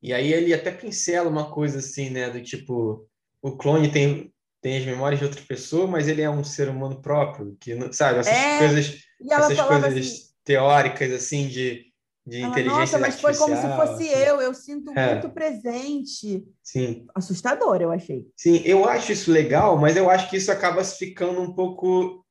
E 0.00 0.14
aí 0.14 0.32
ele 0.32 0.54
até 0.54 0.70
pincela 0.70 1.28
uma 1.28 1.50
coisa 1.50 1.80
assim, 1.80 2.08
né, 2.08 2.30
do 2.30 2.40
tipo, 2.40 3.06
o 3.42 3.56
clone 3.56 3.90
tem 3.90 4.32
tem 4.60 4.76
as 4.78 4.84
memórias 4.84 5.20
de 5.20 5.24
outra 5.24 5.40
pessoa, 5.42 5.86
mas 5.86 6.08
ele 6.08 6.20
é 6.20 6.28
um 6.28 6.42
ser 6.42 6.68
humano 6.68 7.00
próprio, 7.00 7.56
que 7.60 7.76
sabe, 7.92 8.18
essas 8.18 8.36
é, 8.36 8.58
coisas, 8.58 8.98
essas 9.30 9.60
coisas 9.60 9.96
assim, 9.96 10.22
teóricas 10.44 11.12
assim 11.12 11.46
de 11.46 11.87
de 12.28 12.40
ela, 12.40 12.50
inteligência 12.50 12.78
Nossa, 12.80 12.98
mas 12.98 13.20
foi 13.20 13.34
como 13.34 13.56
se 13.56 13.62
fosse 13.62 14.08
assim. 14.10 14.22
eu, 14.24 14.40
eu 14.40 14.54
sinto 14.54 14.92
é. 14.96 15.12
muito 15.12 15.30
presente. 15.30 16.44
Sim. 16.62 17.06
Assustador, 17.14 17.80
eu 17.80 17.90
achei. 17.90 18.26
Sim, 18.36 18.60
eu 18.64 18.88
acho 18.88 19.12
isso 19.12 19.32
legal, 19.32 19.78
mas 19.78 19.96
eu 19.96 20.10
acho 20.10 20.28
que 20.28 20.36
isso 20.36 20.52
acaba 20.52 20.84
ficando 20.84 21.40
um 21.40 21.52
pouco 21.54 22.24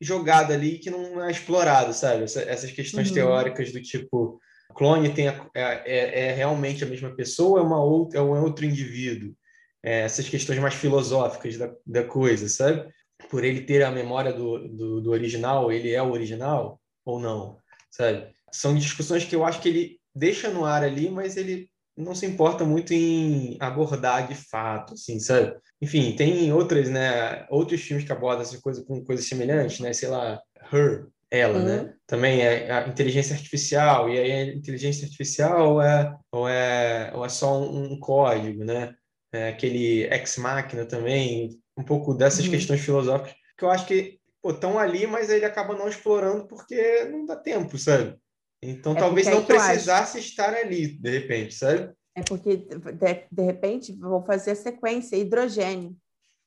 jogado 0.00 0.52
ali 0.52 0.78
que 0.78 0.90
não 0.90 1.24
é 1.24 1.30
explorado, 1.30 1.92
sabe? 1.92 2.24
Essa, 2.24 2.42
essas 2.42 2.70
questões 2.70 3.08
uhum. 3.08 3.14
teóricas 3.14 3.72
do 3.72 3.82
tipo 3.82 4.40
clone 4.74 5.12
tem 5.12 5.28
a, 5.28 5.50
é, 5.54 5.62
é, 5.84 6.20
é, 6.26 6.32
realmente 6.32 6.84
a 6.84 6.86
mesma 6.86 7.10
pessoa, 7.10 7.58
é 7.58 7.62
uma 7.62 7.82
outra, 7.82 8.18
é 8.18 8.22
um 8.22 8.40
outro 8.42 8.64
indivíduo. 8.64 9.34
É, 9.82 10.02
essas 10.02 10.28
questões 10.28 10.58
mais 10.58 10.74
filosóficas 10.74 11.56
da, 11.56 11.72
da 11.84 12.04
coisa, 12.04 12.48
sabe? 12.48 12.88
Por 13.30 13.44
ele 13.44 13.62
ter 13.62 13.82
a 13.82 13.90
memória 13.90 14.32
do, 14.32 14.68
do, 14.68 15.00
do 15.00 15.10
original, 15.10 15.72
ele 15.72 15.90
é 15.90 16.02
o 16.02 16.12
original 16.12 16.80
ou 17.04 17.18
não, 17.18 17.58
sabe? 17.90 18.30
São 18.52 18.74
discussões 18.74 19.24
que 19.24 19.34
eu 19.34 19.44
acho 19.44 19.60
que 19.60 19.68
ele 19.68 20.00
deixa 20.14 20.50
no 20.50 20.64
ar 20.64 20.82
ali, 20.82 21.10
mas 21.10 21.36
ele 21.36 21.68
não 21.96 22.14
se 22.14 22.26
importa 22.26 22.64
muito 22.64 22.92
em 22.92 23.56
abordar 23.60 24.26
de 24.26 24.34
fato, 24.34 24.94
assim, 24.94 25.20
sabe? 25.20 25.54
Enfim, 25.80 26.14
tem 26.16 26.52
outras, 26.52 26.88
né, 26.88 27.46
outros 27.50 27.80
filmes 27.80 28.04
que 28.04 28.12
abordam 28.12 28.42
essa 28.42 28.60
coisa 28.60 28.82
com 28.84 29.04
coisas 29.04 29.26
semelhantes, 29.26 29.80
né, 29.80 29.92
sei 29.92 30.08
lá, 30.08 30.40
Her, 30.72 31.06
ela, 31.30 31.58
uhum. 31.58 31.64
né? 31.64 31.94
Também 32.06 32.40
é 32.40 32.70
a 32.70 32.88
inteligência 32.88 33.34
artificial, 33.36 34.10
e 34.10 34.18
aí 34.18 34.32
a 34.32 34.54
inteligência 34.54 35.04
artificial 35.04 35.80
é, 35.80 36.16
ou, 36.32 36.48
é, 36.48 37.12
ou 37.14 37.24
é 37.24 37.28
só 37.28 37.60
um, 37.60 37.92
um 37.92 38.00
código, 38.00 38.64
né? 38.64 38.94
É 39.32 39.48
aquele 39.48 40.12
ex-máquina 40.12 40.84
também, 40.84 41.56
um 41.76 41.84
pouco 41.84 42.14
dessas 42.14 42.44
uhum. 42.44 42.50
questões 42.50 42.80
filosóficas, 42.80 43.34
que 43.56 43.64
eu 43.64 43.70
acho 43.70 43.86
que 43.86 44.18
estão 44.44 44.78
ali, 44.78 45.06
mas 45.06 45.30
ele 45.30 45.44
acaba 45.44 45.76
não 45.76 45.88
explorando 45.88 46.48
porque 46.48 47.04
não 47.04 47.24
dá 47.24 47.36
tempo, 47.36 47.78
sabe? 47.78 48.16
Então, 48.62 48.92
é 48.92 48.98
talvez 48.98 49.26
não 49.26 49.44
precisasse 49.44 50.18
estar 50.18 50.52
ali, 50.52 50.88
de 50.88 51.10
repente, 51.10 51.54
sabe? 51.54 51.92
É 52.14 52.22
porque, 52.22 52.56
de, 52.56 53.26
de 53.30 53.42
repente, 53.42 53.98
vou 53.98 54.22
fazer 54.22 54.50
a 54.50 54.56
sequência, 54.56 55.16
hidrogênio. 55.16 55.96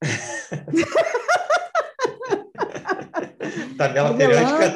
Tabela 3.78 4.16
periódica. 4.16 4.70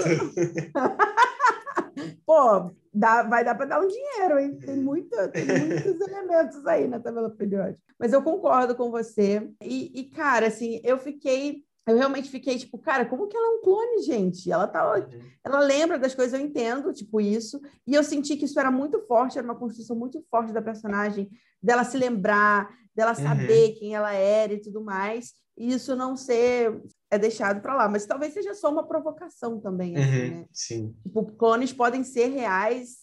Pô, 2.25 2.71
dá, 2.93 3.23
vai 3.23 3.43
dar 3.43 3.55
para 3.55 3.65
dar 3.65 3.81
um 3.81 3.87
dinheiro, 3.87 4.39
hein? 4.39 4.57
Tem, 4.57 4.75
muita, 4.75 5.27
tem 5.29 5.45
muitos 5.45 6.01
elementos 6.01 6.65
aí 6.65 6.87
na 6.87 6.99
tabela 6.99 7.29
periódica. 7.29 7.81
Mas 7.99 8.13
eu 8.13 8.21
concordo 8.21 8.75
com 8.75 8.91
você. 8.91 9.49
E, 9.61 9.99
e, 9.99 10.03
cara, 10.05 10.47
assim, 10.47 10.79
eu 10.83 10.97
fiquei 10.97 11.63
eu 11.87 11.95
realmente 11.95 12.29
fiquei 12.29 12.57
tipo, 12.57 12.77
cara, 12.77 13.05
como 13.05 13.27
que 13.27 13.37
ela 13.37 13.47
é 13.47 13.49
um 13.51 13.61
clone, 13.61 14.03
gente? 14.03 14.51
Ela 14.51 14.67
tá, 14.67 14.97
uhum. 14.97 15.21
ela 15.43 15.59
lembra 15.59 15.97
das 15.97 16.13
coisas, 16.13 16.37
eu 16.37 16.45
entendo, 16.45 16.93
tipo 16.93 17.21
isso, 17.21 17.61
e 17.87 17.93
eu 17.93 18.03
senti 18.03 18.35
que 18.35 18.45
isso 18.45 18.59
era 18.59 18.69
muito 18.69 18.99
forte, 19.07 19.37
era 19.37 19.47
uma 19.47 19.55
construção 19.55 19.95
muito 19.95 20.21
forte 20.29 20.51
da 20.51 20.61
personagem, 20.61 21.29
dela 21.63 21.85
se 21.85 21.97
lembrar, 21.97 22.69
dela 22.93 23.11
uhum. 23.11 23.23
saber 23.23 23.75
quem 23.79 23.95
ela 23.95 24.13
era 24.13 24.53
e 24.53 24.61
tudo 24.61 24.83
mais. 24.83 25.33
E 25.57 25.73
isso 25.73 25.95
não 25.95 26.15
ser 26.15 26.81
é 27.09 27.17
deixado 27.17 27.61
para 27.61 27.73
lá, 27.73 27.87
mas 27.87 28.05
talvez 28.05 28.33
seja 28.33 28.53
só 28.53 28.69
uma 28.69 28.85
provocação 28.85 29.59
também, 29.59 29.95
assim, 29.95 30.09
uhum. 30.09 30.29
né? 30.39 30.45
Sim. 30.51 30.95
Tipo, 31.03 31.25
clones 31.37 31.71
podem 31.71 32.03
ser 32.03 32.27
reais 32.27 32.97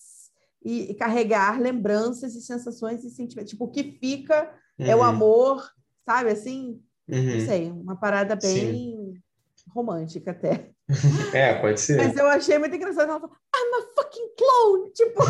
e, 0.62 0.90
e, 0.90 0.94
carregar 0.94 1.60
lembranças 1.60 2.34
e 2.34 2.42
sensações 2.42 3.02
e 3.02 3.10
sentimentos. 3.10 3.50
Tipo, 3.50 3.64
o 3.64 3.70
que 3.70 3.98
fica 3.98 4.52
é 4.78 4.94
o 4.94 4.98
uhum. 4.98 5.04
amor, 5.04 5.70
sabe? 6.04 6.30
Assim, 6.30 6.80
Uhum. 7.08 7.34
Não 7.34 7.40
sei, 7.40 7.70
uma 7.70 7.96
parada 7.96 8.34
bem 8.36 8.50
Sim. 8.50 9.22
romântica 9.74 10.30
até. 10.30 10.70
É, 11.34 11.54
pode 11.54 11.80
ser. 11.80 11.96
Mas 11.96 12.16
eu 12.16 12.26
achei 12.26 12.58
muito 12.58 12.76
engraçado. 12.76 13.08
Ela 13.10 13.20
falou, 13.20 13.34
I'm 13.56 13.74
a 13.74 14.02
fucking 14.02 14.28
clone! 14.36 14.92
Tipo, 14.92 15.24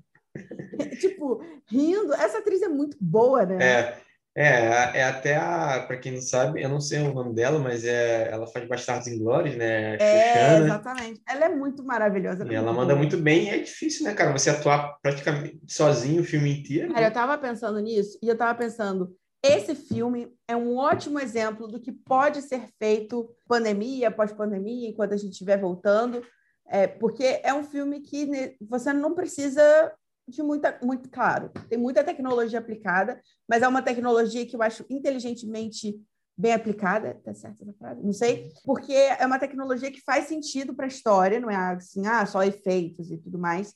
tipo, 0.98 1.42
rindo. 1.70 2.14
Essa 2.14 2.38
atriz 2.38 2.62
é 2.62 2.68
muito 2.68 2.96
boa, 3.00 3.44
né? 3.44 3.62
É, 3.62 4.00
é, 4.34 5.00
é 5.00 5.04
até 5.04 5.36
a, 5.36 5.84
para 5.86 5.98
quem 5.98 6.12
não 6.12 6.20
sabe, 6.20 6.62
eu 6.62 6.68
não 6.68 6.80
sei 6.80 7.00
o 7.00 7.12
nome 7.12 7.34
dela, 7.34 7.58
mas 7.58 7.84
é, 7.84 8.30
ela 8.30 8.46
faz 8.46 8.66
Bastardos 8.66 9.08
Inglórios, 9.08 9.56
né? 9.56 9.96
É, 9.96 10.58
exatamente. 10.58 11.20
Ela 11.28 11.46
é 11.46 11.48
muito 11.48 11.84
maravilhosa. 11.84 12.46
E 12.48 12.54
ela 12.54 12.72
manda 12.72 12.94
boa. 12.94 12.96
muito 12.96 13.16
bem 13.16 13.46
e 13.46 13.50
é 13.50 13.58
difícil, 13.58 14.04
né, 14.04 14.14
cara? 14.14 14.32
Você 14.32 14.50
atuar 14.50 14.96
praticamente 15.02 15.60
sozinho 15.66 16.22
o 16.22 16.24
filme 16.24 16.60
inteiro. 16.60 16.94
Cara, 16.94 17.06
eu 17.06 17.12
tava 17.12 17.36
pensando 17.38 17.80
nisso 17.80 18.18
e 18.22 18.28
eu 18.28 18.36
tava 18.36 18.56
pensando, 18.56 19.14
esse 19.42 19.74
filme 19.74 20.32
é 20.46 20.54
um 20.54 20.76
ótimo 20.76 21.18
exemplo 21.18 21.66
do 21.66 21.80
que 21.80 21.92
pode 21.92 22.42
ser 22.42 22.68
feito 22.78 23.34
pandemia, 23.48 24.10
pós-pandemia, 24.10 24.88
enquanto 24.88 25.14
a 25.14 25.16
gente 25.16 25.32
estiver 25.32 25.58
voltando, 25.58 26.22
é, 26.66 26.86
porque 26.86 27.40
é 27.42 27.52
um 27.52 27.64
filme 27.64 28.00
que 28.00 28.56
você 28.60 28.92
não 28.92 29.14
precisa 29.14 29.92
de 30.28 30.42
muita, 30.42 30.78
muito 30.82 31.08
claro, 31.10 31.50
tem 31.68 31.78
muita 31.78 32.04
tecnologia 32.04 32.58
aplicada, 32.58 33.20
mas 33.48 33.62
é 33.62 33.68
uma 33.68 33.82
tecnologia 33.82 34.46
que 34.46 34.54
eu 34.54 34.62
acho 34.62 34.84
inteligentemente 34.88 36.00
bem 36.36 36.52
aplicada, 36.54 37.20
tá 37.22 37.34
certo 37.34 37.62
essa 37.62 37.72
frase? 37.74 38.02
Não 38.02 38.12
sei, 38.12 38.50
porque 38.64 38.92
é 38.92 39.26
uma 39.26 39.38
tecnologia 39.38 39.90
que 39.90 40.00
faz 40.00 40.26
sentido 40.26 40.74
para 40.74 40.86
a 40.86 40.88
história, 40.88 41.40
não 41.40 41.50
é 41.50 41.56
assim, 41.56 42.06
ah, 42.06 42.24
só 42.24 42.42
efeitos 42.42 43.10
e 43.10 43.18
tudo 43.18 43.38
mais. 43.38 43.74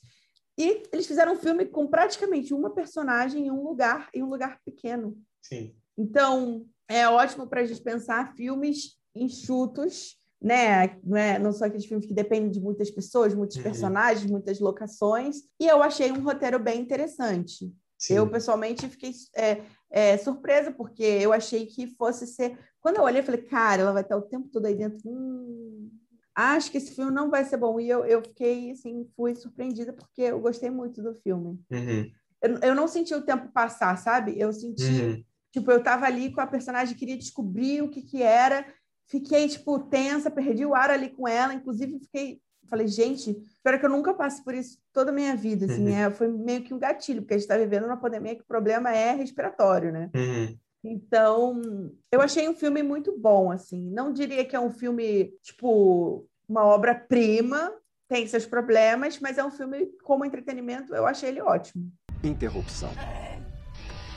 E 0.56 0.84
eles 0.92 1.06
fizeram 1.06 1.32
um 1.32 1.38
filme 1.38 1.66
com 1.66 1.86
praticamente 1.86 2.54
uma 2.54 2.70
personagem 2.70 3.46
em 3.46 3.50
um 3.50 3.62
lugar, 3.62 4.08
em 4.14 4.22
um 4.22 4.30
lugar 4.30 4.58
pequeno. 4.64 5.18
Sim. 5.44 5.74
Então, 5.96 6.66
é 6.88 7.06
ótimo 7.08 7.46
para 7.46 7.60
a 7.60 7.64
gente 7.64 7.80
pensar 7.80 8.34
filmes 8.34 8.96
enxutos, 9.14 10.16
né? 10.40 10.98
Não, 11.04 11.16
é, 11.16 11.38
não 11.38 11.52
são 11.52 11.66
aqueles 11.66 11.86
filmes 11.86 12.06
que 12.06 12.14
dependem 12.14 12.50
de 12.50 12.60
muitas 12.60 12.90
pessoas, 12.90 13.34
muitos 13.34 13.56
uhum. 13.58 13.62
personagens, 13.62 14.30
muitas 14.30 14.58
locações. 14.58 15.36
E 15.60 15.66
eu 15.66 15.82
achei 15.82 16.10
um 16.10 16.22
roteiro 16.22 16.58
bem 16.58 16.80
interessante. 16.80 17.72
Sim. 17.96 18.14
Eu, 18.14 18.28
pessoalmente, 18.28 18.88
fiquei 18.88 19.12
é, 19.36 19.62
é, 19.90 20.16
surpresa, 20.16 20.72
porque 20.72 21.04
eu 21.04 21.32
achei 21.32 21.66
que 21.66 21.86
fosse 21.94 22.26
ser. 22.26 22.58
Quando 22.80 22.96
eu 22.96 23.02
olhei, 23.02 23.20
eu 23.20 23.24
falei, 23.24 23.42
cara, 23.42 23.82
ela 23.82 23.92
vai 23.92 24.02
estar 24.02 24.16
o 24.16 24.22
tempo 24.22 24.48
todo 24.48 24.66
aí 24.66 24.74
dentro. 24.74 25.08
Hum, 25.08 25.90
acho 26.34 26.70
que 26.70 26.78
esse 26.78 26.94
filme 26.94 27.12
não 27.12 27.30
vai 27.30 27.44
ser 27.44 27.56
bom. 27.56 27.78
E 27.78 27.88
eu, 27.88 28.04
eu 28.04 28.20
fiquei, 28.22 28.72
assim, 28.72 29.08
fui 29.14 29.34
surpreendida, 29.34 29.92
porque 29.92 30.22
eu 30.22 30.40
gostei 30.40 30.70
muito 30.70 31.02
do 31.02 31.14
filme. 31.14 31.58
Uhum. 31.70 32.10
Eu, 32.42 32.58
eu 32.58 32.74
não 32.74 32.88
senti 32.88 33.14
o 33.14 33.22
tempo 33.22 33.52
passar, 33.52 33.96
sabe? 33.96 34.38
Eu 34.38 34.52
senti. 34.52 34.84
Uhum 34.84 35.24
Tipo, 35.54 35.70
eu 35.70 35.80
tava 35.80 36.04
ali 36.04 36.32
com 36.32 36.40
a 36.40 36.48
personagem, 36.48 36.96
queria 36.96 37.16
descobrir 37.16 37.80
o 37.80 37.88
que 37.88 38.02
que 38.02 38.20
era. 38.20 38.66
Fiquei, 39.06 39.48
tipo, 39.48 39.78
tensa, 39.78 40.28
perdi 40.28 40.66
o 40.66 40.74
ar 40.74 40.90
ali 40.90 41.10
com 41.10 41.28
ela. 41.28 41.54
Inclusive, 41.54 42.00
fiquei... 42.00 42.40
Falei, 42.68 42.88
gente, 42.88 43.30
espero 43.54 43.78
que 43.78 43.86
eu 43.86 43.90
nunca 43.90 44.12
passe 44.12 44.42
por 44.42 44.52
isso 44.52 44.78
toda 44.92 45.12
a 45.12 45.14
minha 45.14 45.36
vida. 45.36 45.66
Assim, 45.66 45.86
uhum. 45.86 45.96
é, 45.96 46.10
foi 46.10 46.26
meio 46.26 46.64
que 46.64 46.74
um 46.74 46.78
gatilho, 46.78 47.22
porque 47.22 47.34
a 47.34 47.36
gente 47.36 47.44
está 47.44 47.56
vivendo 47.56 47.84
uma 47.84 47.96
pandemia 47.96 48.34
que 48.34 48.42
o 48.42 48.46
problema 48.46 48.90
é 48.90 49.12
respiratório, 49.12 49.92
né? 49.92 50.10
Uhum. 50.12 50.58
Então, 50.82 51.62
eu 52.10 52.20
achei 52.20 52.48
um 52.48 52.54
filme 52.54 52.82
muito 52.82 53.16
bom, 53.16 53.52
assim. 53.52 53.92
Não 53.92 54.12
diria 54.12 54.44
que 54.44 54.56
é 54.56 54.60
um 54.60 54.70
filme, 54.70 55.34
tipo, 55.40 56.26
uma 56.48 56.64
obra-prima, 56.64 57.72
tem 58.08 58.26
seus 58.26 58.44
problemas, 58.44 59.20
mas 59.20 59.38
é 59.38 59.44
um 59.44 59.52
filme 59.52 59.86
como 60.02 60.24
entretenimento, 60.24 60.92
eu 60.92 61.06
achei 61.06 61.28
ele 61.28 61.40
ótimo. 61.40 61.92
Interrupção. 62.24 62.90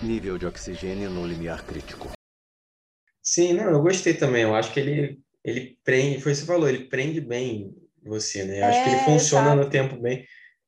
Nível 0.01 0.37
de 0.37 0.45
oxigênio 0.45 1.09
no 1.09 1.25
limiar 1.25 1.65
crítico. 1.65 2.11
Sim, 3.21 3.53
não, 3.53 3.71
eu 3.71 3.81
gostei 3.81 4.13
também. 4.13 4.43
Eu 4.43 4.55
acho 4.55 4.71
que 4.71 4.79
ele, 4.79 5.19
ele 5.43 5.77
prende, 5.83 6.21
foi 6.21 6.31
o 6.31 6.35
que 6.35 6.41
você 6.41 6.45
falou, 6.45 6.69
ele 6.69 6.85
prende 6.85 7.19
bem 7.19 7.75
você, 8.03 8.43
né? 8.43 8.61
Eu 8.61 8.65
acho 8.65 8.83
que 8.83 8.89
ele 8.89 8.95
é, 8.95 9.03
funciona 9.03 9.55
no 9.55 9.69
tempo 9.69 9.97
bem. 9.97 10.25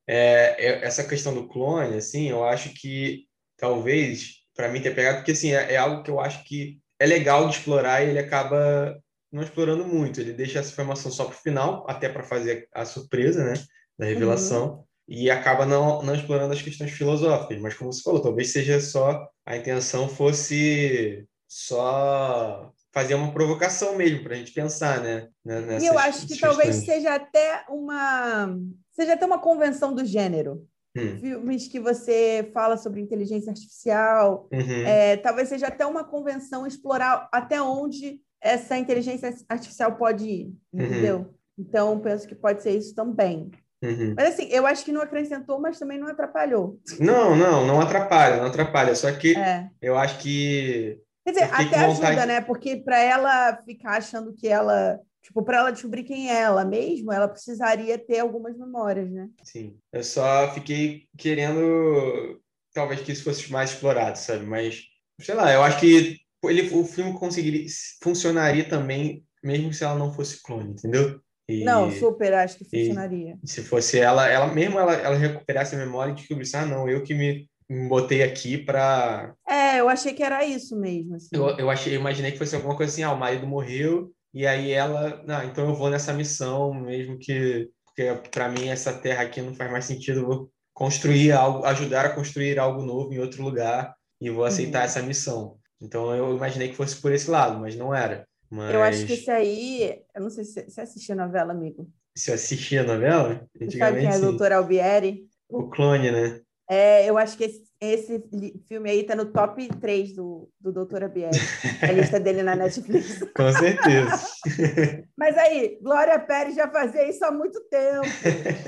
É, 0.07 0.55
é, 0.57 0.85
essa 0.85 1.03
questão 1.03 1.33
do 1.33 1.47
clone, 1.47 1.95
assim, 1.95 2.29
eu 2.29 2.43
acho 2.43 2.73
que 2.73 3.27
talvez, 3.55 4.39
para 4.55 4.69
mim, 4.69 4.81
ter 4.81 4.95
pegado, 4.95 5.17
porque 5.17 5.31
assim, 5.31 5.53
é, 5.53 5.73
é, 5.73 5.77
algo 5.77 6.03
que 6.03 6.09
eu 6.09 6.19
acho 6.19 6.43
que 6.43 6.79
é 6.99 7.05
legal 7.05 7.47
de 7.47 7.55
explorar 7.55 8.03
e 8.03 8.09
ele 8.09 8.19
acaba 8.19 8.99
não 9.31 9.43
explorando 9.43 9.85
muito. 9.85 10.19
Ele 10.19 10.33
deixa 10.33 10.59
essa 10.59 10.71
informação 10.71 11.11
só 11.11 11.25
para 11.25 11.35
o 11.35 11.39
final, 11.39 11.85
até 11.87 12.09
para 12.09 12.23
fazer 12.23 12.67
a 12.73 12.83
surpresa, 12.83 13.45
né? 13.45 13.53
Da 13.97 14.05
revelação. 14.05 14.79
Uhum. 14.79 14.83
E 15.09 15.31
acaba 15.31 15.65
não, 15.65 16.03
não 16.03 16.13
explorando 16.13 16.53
as 16.53 16.61
questões 16.61 16.91
filosóficas. 16.91 17.59
Mas, 17.59 17.73
como 17.73 17.91
você 17.91 18.03
falou, 18.03 18.21
talvez 18.21 18.51
seja 18.51 18.79
só. 18.79 19.27
A 19.43 19.57
intenção 19.57 20.07
fosse 20.07 21.25
só 21.47 22.71
fazer 22.91 23.15
uma 23.15 23.31
provocação 23.31 23.95
mesmo 23.95 24.23
para 24.23 24.35
a 24.35 24.37
gente 24.37 24.51
pensar, 24.51 25.01
né? 25.01 25.27
Nessas, 25.43 25.83
e 25.83 25.87
eu 25.87 25.97
acho 25.97 26.27
que 26.27 26.39
talvez 26.39 26.75
seja 26.77 27.15
até 27.15 27.65
uma 27.69 28.55
seja 28.91 29.13
até 29.13 29.25
uma 29.25 29.39
convenção 29.39 29.93
do 29.93 30.05
gênero. 30.05 30.67
Hum. 30.95 31.17
Filmes 31.19 31.67
que 31.67 31.79
você 31.79 32.49
fala 32.53 32.77
sobre 32.77 32.99
inteligência 32.99 33.51
artificial, 33.51 34.47
uhum. 34.51 34.85
é, 34.85 35.17
talvez 35.17 35.49
seja 35.49 35.67
até 35.67 35.85
uma 35.85 36.03
convenção 36.03 36.65
explorar 36.65 37.29
até 37.31 37.61
onde 37.61 38.19
essa 38.41 38.77
inteligência 38.77 39.33
artificial 39.47 39.95
pode 39.95 40.27
ir, 40.27 40.45
uhum. 40.73 40.85
entendeu? 40.85 41.33
Então, 41.57 41.99
penso 41.99 42.27
que 42.27 42.35
pode 42.35 42.63
ser 42.63 42.75
isso 42.75 42.95
também. 42.95 43.51
Uhum. 43.81 44.13
Mas 44.15 44.33
assim, 44.33 44.47
eu 44.49 44.67
acho 44.67 44.83
que 44.83 44.91
não 44.91 45.01
acrescentou, 45.01 45.59
mas 45.59 45.79
também 45.79 45.97
não 45.97 46.07
atrapalhou. 46.07 46.79
Não, 46.99 47.35
não, 47.35 47.65
não 47.65 47.79
atrapalha, 47.79 48.37
não 48.37 48.47
atrapalha. 48.47 48.93
Só 48.93 49.11
que 49.11 49.37
é. 49.37 49.69
eu 49.81 49.97
acho 49.97 50.19
que. 50.19 50.99
Quer 51.25 51.31
dizer, 51.31 51.53
até 51.53 51.79
ajuda, 51.79 52.25
né? 52.25 52.41
Porque 52.41 52.77
para 52.77 52.99
ela 52.99 53.61
ficar 53.63 53.97
achando 53.97 54.33
que 54.33 54.47
ela. 54.47 54.99
Tipo, 55.21 55.43
para 55.43 55.57
ela 55.57 55.71
descobrir 55.71 56.03
quem 56.03 56.29
é 56.31 56.41
ela 56.41 56.65
mesma, 56.65 57.13
ela 57.13 57.27
precisaria 57.27 57.97
ter 57.97 58.19
algumas 58.19 58.57
memórias, 58.57 59.11
né? 59.11 59.29
Sim. 59.43 59.77
Eu 59.91 60.03
só 60.03 60.51
fiquei 60.53 61.03
querendo, 61.17 62.41
talvez 62.73 63.01
que 63.01 63.11
isso 63.11 63.25
fosse 63.25 63.51
mais 63.51 63.71
explorado, 63.71 64.17
sabe? 64.17 64.45
Mas, 64.45 64.81
sei 65.21 65.35
lá, 65.35 65.53
eu 65.53 65.61
acho 65.61 65.79
que 65.79 66.19
ele, 66.45 66.69
o 66.73 66.85
filme 66.85 67.13
conseguiria, 67.13 67.67
funcionaria 68.01 68.67
também, 68.67 69.23
mesmo 69.43 69.73
se 69.73 69.83
ela 69.83 69.99
não 69.99 70.11
fosse 70.11 70.41
clone, 70.41 70.71
entendeu? 70.71 71.21
E, 71.49 71.63
não, 71.63 71.91
super, 71.91 72.33
acho 72.33 72.57
que 72.59 72.65
funcionaria. 72.65 73.37
se 73.43 73.63
fosse 73.63 73.99
ela, 73.99 74.27
ela 74.27 74.47
mesmo 74.53 74.77
ela, 74.77 74.93
ela 74.93 75.15
recuperasse 75.15 75.75
a 75.75 75.79
memória 75.79 76.11
e 76.11 76.15
descobrisse, 76.15 76.55
ah, 76.55 76.65
não, 76.65 76.87
eu 76.87 77.01
que 77.01 77.15
me, 77.15 77.49
me 77.67 77.89
botei 77.89 78.21
aqui 78.21 78.57
para. 78.57 79.33
É, 79.47 79.79
eu 79.79 79.89
achei 79.89 80.13
que 80.13 80.21
era 80.21 80.45
isso 80.45 80.79
mesmo. 80.79 81.15
Assim. 81.15 81.29
Eu, 81.33 81.49
eu 81.57 81.69
achei, 81.69 81.95
eu 81.95 81.99
imaginei 81.99 82.31
que 82.31 82.37
fosse 82.37 82.55
alguma 82.55 82.77
coisa 82.77 82.91
assim, 82.91 83.01
ah, 83.01 83.11
o 83.11 83.19
marido 83.19 83.47
morreu 83.47 84.11
e 84.31 84.45
aí 84.45 84.71
ela, 84.71 85.23
ah, 85.27 85.43
então 85.43 85.67
eu 85.67 85.73
vou 85.73 85.89
nessa 85.89 86.13
missão, 86.13 86.73
mesmo 86.73 87.17
que 87.17 87.67
porque 87.99 88.29
para 88.29 88.47
mim 88.47 88.69
essa 88.69 88.93
terra 88.93 89.23
aqui 89.23 89.41
não 89.41 89.53
faz 89.53 89.69
mais 89.69 89.85
sentido, 89.85 90.21
eu 90.21 90.27
vou 90.27 90.51
construir 90.73 91.31
algo, 91.33 91.65
ajudar 91.65 92.05
a 92.05 92.15
construir 92.15 92.57
algo 92.57 92.81
novo 92.81 93.13
em 93.13 93.19
outro 93.19 93.43
lugar 93.43 93.93
e 94.21 94.29
vou 94.29 94.45
aceitar 94.45 94.79
uhum. 94.79 94.85
essa 94.85 95.01
missão. 95.01 95.57
Então 95.81 96.15
eu 96.15 96.35
imaginei 96.35 96.69
que 96.69 96.75
fosse 96.75 96.95
por 96.95 97.11
esse 97.11 97.29
lado, 97.29 97.59
mas 97.59 97.75
não 97.75 97.93
era. 97.93 98.25
Mas... 98.49 98.73
Eu 98.73 98.81
acho 98.81 99.05
que 99.05 99.13
esse 99.13 99.29
aí, 99.29 100.01
eu 100.15 100.21
não 100.21 100.29
sei 100.29 100.43
se 100.43 100.69
você 100.69 100.81
assistia 100.81 101.13
a 101.13 101.17
novela, 101.17 101.51
amigo. 101.51 101.87
Se 102.15 102.31
eu 102.31 102.35
assistia 102.35 102.81
a 102.81 102.85
novela? 102.85 103.47
Antigamente, 103.55 103.77
sabe 103.77 103.99
quem 103.99 104.09
é 104.09 104.15
a 104.15 104.19
doutora 104.19 104.57
Albieri? 104.57 105.27
O 105.47 105.69
clone, 105.69 106.11
né? 106.11 106.41
É, 106.69 107.09
eu 107.09 107.17
acho 107.17 107.35
que 107.35 107.45
esse, 107.45 107.63
esse 107.81 108.23
filme 108.67 108.89
aí 108.91 109.03
tá 109.03 109.15
no 109.15 109.25
top 109.25 109.67
3 109.67 110.13
do, 110.13 110.51
do 110.59 110.71
Doutor 110.71 111.03
Albieri. 111.03 111.37
a 111.81 111.91
lista 111.91 112.19
dele 112.21 112.43
na 112.43 112.55
Netflix. 112.55 113.19
Com 113.35 113.51
certeza. 113.51 114.27
Mas 115.17 115.37
aí, 115.37 115.79
Glória 115.81 116.19
Pérez 116.19 116.55
já 116.55 116.69
fazia 116.69 117.09
isso 117.09 117.25
há 117.25 117.31
muito 117.31 117.59
tempo. 117.69 118.07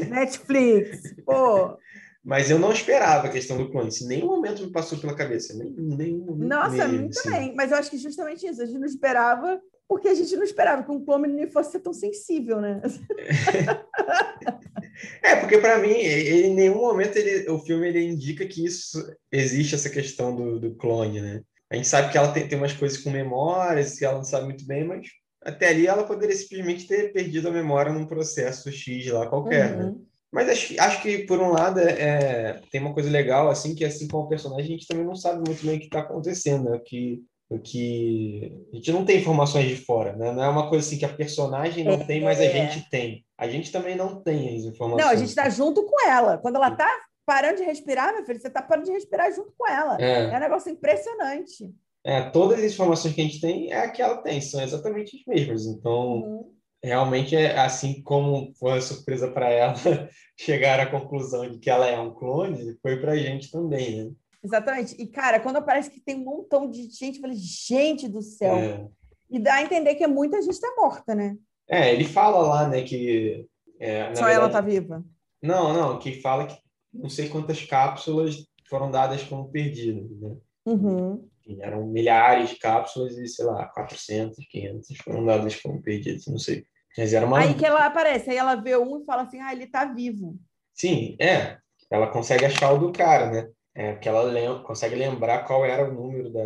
Netflix. 0.10 1.14
Pô, 1.24 1.78
mas 2.24 2.52
eu 2.52 2.60
não 2.60 2.72
esperava 2.72 3.28
a 3.28 3.32
questão 3.32 3.58
do 3.58 3.72
clone. 3.72 3.90
Isso 3.90 4.08
nenhum 4.08 4.28
momento 4.28 4.64
me 4.64 4.72
passou 4.72 4.98
pela 5.00 5.16
cabeça. 5.16 5.56
Nem, 5.56 5.72
nenhum 5.72 6.36
Nossa, 6.36 6.84
a 6.84 6.88
mim 6.88 7.10
assim. 7.10 7.24
também. 7.24 7.56
Mas 7.56 7.72
eu 7.72 7.78
acho 7.78 7.90
que 7.90 7.98
justamente 7.98 8.46
isso. 8.46 8.62
A 8.62 8.66
gente 8.66 8.78
não 8.78 8.86
esperava, 8.86 9.60
porque 9.92 10.08
a 10.08 10.16
gente 10.16 10.34
não 10.38 10.44
esperava 10.44 10.84
que 10.84 10.90
um 10.90 11.04
clone 11.04 11.52
fosse 11.52 11.74
ser 11.74 11.82
tão 11.82 11.92
sensível, 11.92 12.62
né? 12.62 12.82
É, 15.24 15.36
porque 15.36 15.58
para 15.58 15.80
mim, 15.80 15.94
ele, 15.94 16.48
em 16.48 16.54
nenhum 16.54 16.76
momento 16.76 17.18
ele, 17.18 17.50
o 17.50 17.58
filme 17.60 17.88
ele 17.88 18.06
indica 18.06 18.46
que 18.46 18.64
isso 18.64 19.04
existe 19.32 19.74
essa 19.74 19.90
questão 19.90 20.36
do, 20.36 20.60
do 20.60 20.76
clone, 20.76 21.20
né? 21.20 21.42
A 21.72 21.76
gente 21.76 21.88
sabe 21.88 22.12
que 22.12 22.18
ela 22.18 22.32
tem, 22.32 22.48
tem 22.48 22.58
umas 22.58 22.74
coisas 22.74 23.00
com 23.00 23.10
memórias 23.10 23.98
que 23.98 24.06
ela 24.06 24.18
não 24.18 24.24
sabe 24.24 24.46
muito 24.46 24.66
bem, 24.66 24.84
mas 24.84 25.08
até 25.44 25.70
ali 25.70 25.88
ela 25.88 26.04
poderia 26.04 26.36
simplesmente 26.36 26.88
ter 26.88 27.12
perdido 27.12 27.48
a 27.48 27.52
memória 27.52 27.92
num 27.92 28.06
processo 28.06 28.72
X 28.72 29.08
lá 29.08 29.28
qualquer, 29.28 29.76
né? 29.76 29.86
uhum. 29.86 29.92
né? 29.92 30.06
Mas 30.32 30.50
acho, 30.50 30.80
acho 30.80 31.02
que, 31.02 31.26
por 31.26 31.40
um 31.40 31.52
lado, 31.52 31.80
é, 31.80 31.92
é, 31.92 32.62
tem 32.72 32.80
uma 32.80 32.94
coisa 32.94 33.10
legal, 33.10 33.50
assim, 33.50 33.74
que 33.74 33.84
assim 33.84 34.08
como 34.08 34.30
personagem, 34.30 34.66
a 34.66 34.70
gente 34.70 34.88
também 34.88 35.06
não 35.06 35.16
sabe 35.16 35.42
muito 35.46 35.66
bem 35.66 35.78
o 35.78 35.80
que 35.80 35.86
está 35.86 36.00
acontecendo, 36.02 36.70
né? 36.70 36.80
Que, 36.86 37.22
o 37.52 37.60
que 37.60 38.66
a 38.72 38.76
gente 38.76 38.92
não 38.92 39.06
tem 39.06 39.20
informações 39.20 39.68
de 39.68 39.76
fora, 39.76 40.16
né? 40.16 40.32
Não 40.32 40.44
é 40.44 40.50
uma 40.50 40.70
coisa 40.70 40.86
assim 40.86 40.98
que 40.98 41.06
a 41.06 41.14
personagem 41.14 41.84
não 41.84 41.94
é, 41.94 42.04
tem, 42.04 42.22
mas 42.22 42.40
a 42.40 42.46
é. 42.46 42.50
gente 42.50 42.90
tem. 42.90 43.26
A 43.38 43.48
gente 43.48 43.72
também 43.72 43.96
não 43.96 44.22
tem 44.22 44.58
as 44.58 44.64
informações. 44.64 45.04
Não, 45.04 45.12
a 45.12 45.16
gente 45.16 45.30
está 45.30 45.50
junto 45.50 45.84
com 45.86 46.08
ela. 46.08 46.38
Quando 46.38 46.56
ela 46.56 46.70
está 46.70 46.90
parando 47.26 47.58
de 47.58 47.64
respirar, 47.64 48.14
meu 48.14 48.26
filho, 48.26 48.40
você 48.40 48.48
está 48.48 48.62
parando 48.62 48.88
de 48.88 48.94
respirar 48.94 49.32
junto 49.34 49.54
com 49.58 49.68
ela. 49.70 49.98
É. 50.00 50.34
é 50.34 50.38
um 50.38 50.40
negócio 50.40 50.72
impressionante. 50.72 51.70
É, 52.04 52.22
todas 52.30 52.60
as 52.60 52.72
informações 52.72 53.14
que 53.14 53.22
a 53.22 53.24
gente 53.24 53.42
tem 53.42 53.72
é 53.72 53.80
a 53.80 53.92
que 53.92 54.02
ela 54.02 54.18
tem, 54.18 54.42
são 54.42 54.62
exatamente 54.62 55.18
as 55.18 55.26
mesmas. 55.26 55.66
Então, 55.66 56.22
uhum 56.22 56.52
realmente 56.84 57.36
é 57.36 57.58
assim 57.60 58.02
como 58.02 58.54
foi 58.56 58.72
uma 58.72 58.82
surpresa 58.82 59.30
para 59.30 59.50
ela 59.50 59.76
chegar 60.38 60.80
à 60.80 60.86
conclusão 60.88 61.50
de 61.50 61.60
que 61.60 61.70
ela 61.70 61.88
é 61.88 62.00
um 62.00 62.14
clone, 62.14 62.78
foi 62.82 62.98
para 62.98 63.14
a 63.14 63.18
gente 63.18 63.52
também, 63.52 64.06
né? 64.06 64.12
Exatamente. 64.44 64.96
E, 65.00 65.08
cara, 65.08 65.40
quando 65.40 65.62
parece 65.64 65.90
que 65.90 66.00
tem 66.00 66.16
um 66.16 66.24
montão 66.24 66.70
de 66.70 66.90
gente, 66.90 67.16
eu 67.16 67.22
falei, 67.22 67.38
gente 67.38 68.08
do 68.08 68.22
céu. 68.22 68.56
É. 68.56 68.88
E 69.30 69.40
dá 69.40 69.56
a 69.56 69.64
entender 69.64 69.96
que 69.96 70.06
muita 70.08 70.42
gente 70.42 70.54
está 70.54 70.74
morta, 70.76 71.16
né? 71.16 71.38
É, 71.70 71.94
ele 71.94 72.04
fala 72.04 72.40
lá, 72.40 72.68
né, 72.68 72.82
que... 72.82 73.48
É, 73.80 74.14
Só 74.16 74.26
verdade, 74.26 74.36
ela 74.36 74.50
tá 74.50 74.62
viva? 74.62 75.04
Não, 75.42 75.74
não, 75.74 76.00
que 76.00 76.22
fala 76.22 76.46
que 76.46 76.56
não 76.94 77.10
sei 77.10 77.30
quantas 77.30 77.64
cápsulas 77.66 78.46
foram 78.70 78.92
dadas 78.92 79.24
como 79.24 79.50
perdidas, 79.50 80.10
né? 80.20 80.36
Uhum. 80.66 81.28
Eram 81.60 81.88
milhares 81.88 82.50
de 82.50 82.58
cápsulas 82.58 83.18
e, 83.18 83.28
sei 83.28 83.46
lá, 83.46 83.66
400, 83.68 84.38
500 84.48 84.98
foram 84.98 85.26
dadas 85.26 85.56
como 85.56 85.82
perdidas, 85.82 86.28
não 86.28 86.38
sei. 86.38 86.66
Mas 86.98 87.14
era 87.14 87.26
uma... 87.26 87.40
Aí 87.40 87.54
que 87.54 87.66
ela 87.66 87.86
aparece, 87.86 88.30
aí 88.30 88.38
ela 88.38 88.56
vê 88.56 88.78
um 88.78 89.02
e 89.02 89.06
fala 89.06 89.24
assim, 89.24 89.40
ah, 89.40 89.52
ele 89.52 89.66
tá 89.66 89.86
vivo. 89.86 90.38
Sim, 90.74 91.16
é. 91.20 91.58
Ela 91.90 92.08
consegue 92.08 92.46
achar 92.46 92.72
o 92.74 92.78
do 92.78 92.92
cara, 92.92 93.32
né? 93.32 93.50
É, 93.74 93.94
porque 93.94 94.10
ela 94.10 94.24
lem 94.24 94.62
consegue 94.64 94.96
lembrar 94.96 95.46
qual 95.46 95.66
era 95.66 95.90
o 95.90 95.94
número 95.94 96.32
da, 96.32 96.44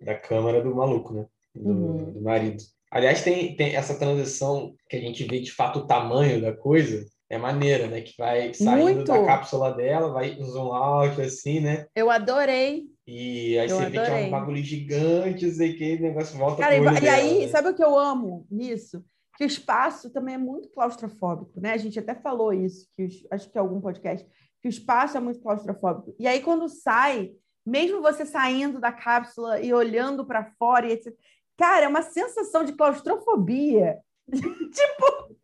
da 0.00 0.14
câmera 0.14 0.62
do 0.62 0.74
maluco, 0.74 1.14
né? 1.14 1.26
Do, 1.54 1.70
uhum. 1.70 2.12
do 2.12 2.20
marido. 2.22 2.62
Aliás, 2.90 3.22
tem, 3.22 3.56
tem 3.56 3.74
essa 3.74 3.98
transição 3.98 4.74
que 4.88 4.96
a 4.96 5.00
gente 5.00 5.24
vê 5.24 5.40
de 5.40 5.50
fato 5.50 5.80
o 5.80 5.86
tamanho 5.86 6.40
da 6.40 6.52
coisa, 6.52 7.04
é 7.30 7.38
maneira, 7.38 7.86
né? 7.86 8.02
Que 8.02 8.12
vai 8.18 8.52
saindo 8.52 8.82
Muito. 8.82 9.04
da 9.04 9.24
cápsula 9.24 9.72
dela, 9.72 10.12
vai 10.12 10.36
zoom 10.40 10.72
out, 10.72 11.20
assim, 11.20 11.60
né? 11.60 11.86
Eu 11.94 12.10
adorei. 12.10 12.84
E 13.06 13.58
aí 13.58 13.68
eu 13.68 13.76
você 13.76 13.84
adorei. 13.86 14.00
vê 14.00 14.06
que 14.06 14.22
é 14.22 14.26
um 14.26 14.30
bagulho 14.30 14.62
gigante, 14.62 15.50
sei 15.50 15.74
que, 15.74 15.96
o 15.96 16.02
negócio 16.02 16.38
volta 16.38 16.62
Cara, 16.62 16.76
e, 16.76 17.04
e 17.04 17.08
aí, 17.08 17.40
né? 17.40 17.48
sabe 17.48 17.68
o 17.68 17.74
que 17.74 17.84
eu 17.84 17.98
amo 17.98 18.46
nisso? 18.50 19.02
que 19.36 19.44
o 19.44 19.46
espaço 19.46 20.10
também 20.10 20.36
é 20.36 20.38
muito 20.38 20.68
claustrofóbico, 20.70 21.60
né? 21.60 21.72
A 21.72 21.76
gente 21.76 21.98
até 21.98 22.14
falou 22.14 22.52
isso, 22.52 22.86
que 22.96 23.04
os, 23.04 23.26
acho 23.30 23.50
que 23.50 23.58
é 23.58 23.60
algum 23.60 23.80
podcast, 23.80 24.26
que 24.64 24.68
o 24.68 24.70
espaço 24.70 25.14
é 25.14 25.20
muito 25.20 25.40
claustrofóbico. 25.40 26.16
E 26.18 26.26
aí, 26.26 26.40
quando 26.40 26.70
sai, 26.70 27.32
mesmo 27.66 28.00
você 28.00 28.24
saindo 28.24 28.80
da 28.80 28.90
cápsula 28.90 29.60
e 29.60 29.74
olhando 29.74 30.24
para 30.24 30.50
fora, 30.58 30.86
e 30.86 30.92
etc., 30.92 31.14
cara, 31.54 31.84
é 31.84 31.88
uma 31.88 32.00
sensação 32.00 32.64
de 32.64 32.72
claustrofobia. 32.72 33.98
tipo, 34.26 35.36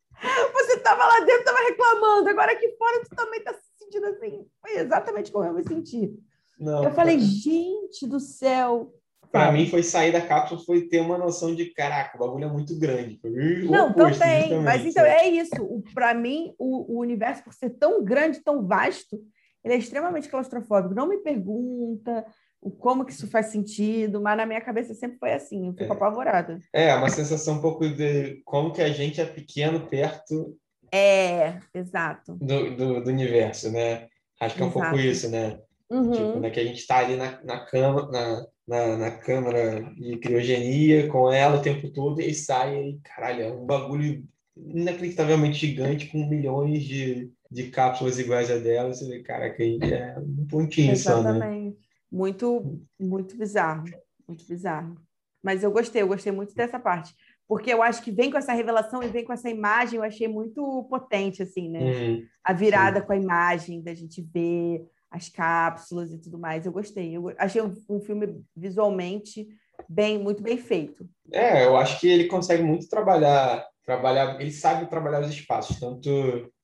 você 0.54 0.72
estava 0.72 1.04
lá 1.04 1.20
dentro, 1.20 1.40
estava 1.40 1.58
reclamando, 1.68 2.30
agora 2.30 2.52
aqui 2.52 2.74
fora 2.78 3.02
tu 3.04 3.14
também 3.14 3.40
está 3.40 3.52
se 3.52 3.60
sentindo 3.76 4.06
assim. 4.06 4.46
Foi 4.58 4.78
exatamente 4.78 5.30
como 5.30 5.44
eu 5.44 5.52
me 5.52 5.68
senti. 5.68 6.18
Não, 6.58 6.82
eu 6.82 6.90
falei, 6.92 7.18
gente 7.18 8.06
do 8.06 8.18
céu, 8.18 8.90
para 9.30 9.52
mim 9.52 9.66
foi 9.66 9.82
sair 9.82 10.12
da 10.12 10.20
cápsula, 10.20 10.60
foi 10.64 10.88
ter 10.88 11.00
uma 11.00 11.16
noção 11.16 11.54
de, 11.54 11.66
caraca, 11.66 12.16
o 12.16 12.20
bagulho 12.20 12.44
é 12.44 12.52
muito 12.52 12.78
grande. 12.78 13.20
Não, 13.68 13.92
também, 13.92 14.60
mas 14.60 14.84
então 14.84 15.04
é 15.04 15.28
isso. 15.28 15.82
Para 15.94 16.12
mim, 16.14 16.52
o, 16.58 16.96
o, 16.96 17.00
universo, 17.00 17.44
por 17.44 17.54
ser 17.54 17.70
tão 17.70 18.04
grande, 18.04 18.40
tão 18.40 18.66
vasto, 18.66 19.20
ele 19.64 19.74
é 19.74 19.76
extremamente 19.76 20.28
claustrofóbico. 20.28 20.94
Não 20.94 21.08
me 21.08 21.18
pergunta 21.18 22.24
o 22.60 22.70
como 22.70 23.04
que 23.04 23.12
isso 23.12 23.28
faz 23.28 23.46
sentido, 23.46 24.20
mas 24.20 24.36
na 24.36 24.44
minha 24.44 24.60
cabeça 24.60 24.92
sempre 24.94 25.18
foi 25.18 25.32
assim, 25.32 25.68
eu 25.68 25.72
fico 25.72 25.92
é. 25.92 25.96
apavorada. 25.96 26.58
É, 26.72 26.94
uma 26.94 27.08
sensação 27.08 27.54
um 27.54 27.60
pouco 27.60 27.88
de 27.88 28.42
como 28.44 28.72
que 28.72 28.82
a 28.82 28.90
gente 28.90 29.20
é 29.20 29.24
pequeno 29.24 29.86
perto... 29.86 30.56
É, 30.92 31.60
exato. 31.72 32.34
Do, 32.34 32.76
do, 32.76 33.04
do 33.04 33.10
universo, 33.10 33.70
né? 33.70 34.08
Acho 34.40 34.56
que 34.56 34.62
é 34.62 34.64
um 34.64 34.68
exato. 34.68 34.86
pouco 34.86 34.98
isso, 34.98 35.30
né? 35.30 35.60
Uhum. 35.88 36.10
Tipo, 36.10 36.40
né, 36.40 36.50
que 36.50 36.60
a 36.60 36.64
gente 36.64 36.78
está 36.78 36.98
ali 36.98 37.16
na, 37.16 37.42
na 37.42 37.64
cama, 37.64 38.08
na, 38.10 38.46
na, 38.70 38.96
na 38.96 39.10
câmara 39.10 39.82
de 39.94 40.16
criogenia 40.18 41.08
com 41.08 41.32
ela 41.32 41.58
o 41.58 41.62
tempo 41.62 41.90
todo 41.90 42.20
e 42.20 42.32
sai 42.32 42.76
e, 42.76 43.00
caralho, 43.02 43.42
é 43.42 43.52
um 43.52 43.66
bagulho 43.66 44.24
inacreditavelmente 44.56 45.58
gigante 45.58 46.06
com 46.06 46.28
milhões 46.28 46.84
de, 46.84 47.32
de 47.50 47.64
cápsulas 47.64 48.20
iguais 48.20 48.48
a 48.48 48.58
dela. 48.58 48.94
Você 48.94 49.08
vê, 49.08 49.24
cara, 49.24 49.50
que 49.50 49.80
é 49.82 50.16
um 50.18 50.46
pontinho 50.46 50.92
Exatamente. 50.92 51.40
só, 51.40 51.50
né? 51.50 51.72
Muito, 52.12 52.80
muito 52.98 53.36
bizarro, 53.36 53.84
muito 54.28 54.46
bizarro. 54.46 54.96
Mas 55.42 55.64
eu 55.64 55.72
gostei, 55.72 56.02
eu 56.02 56.08
gostei 56.08 56.30
muito 56.30 56.54
dessa 56.54 56.78
parte. 56.78 57.12
porque 57.48 57.72
eu 57.72 57.82
acho 57.82 58.04
que 58.04 58.12
vem 58.12 58.30
com 58.30 58.38
essa 58.38 58.52
revelação 58.52 59.02
e 59.02 59.08
vem 59.08 59.24
com 59.24 59.32
essa 59.32 59.50
imagem, 59.50 59.96
eu 59.96 60.04
achei 60.04 60.28
muito 60.28 60.86
potente, 60.88 61.42
assim, 61.42 61.68
né? 61.68 61.80
Uhum. 61.80 62.22
A 62.44 62.52
virada 62.52 63.02
com 63.02 63.12
a 63.12 63.16
imagem, 63.16 63.82
da 63.82 63.92
gente 63.92 64.22
ver 64.22 64.86
as 65.10 65.28
cápsulas 65.28 66.12
e 66.12 66.18
tudo 66.18 66.38
mais. 66.38 66.64
Eu 66.64 66.72
gostei. 66.72 67.16
Eu 67.16 67.32
achei 67.38 67.60
um, 67.60 67.74
um 67.88 68.00
filme 68.00 68.42
visualmente 68.56 69.48
bem, 69.88 70.18
muito 70.18 70.42
bem 70.42 70.56
feito. 70.56 71.08
É, 71.32 71.64
eu 71.64 71.76
acho 71.76 71.98
que 72.00 72.08
ele 72.08 72.26
consegue 72.26 72.62
muito 72.62 72.88
trabalhar, 72.88 73.66
trabalhar, 73.84 74.40
ele 74.40 74.52
sabe 74.52 74.88
trabalhar 74.88 75.20
os 75.20 75.30
espaços, 75.30 75.78
tanto 75.78 76.08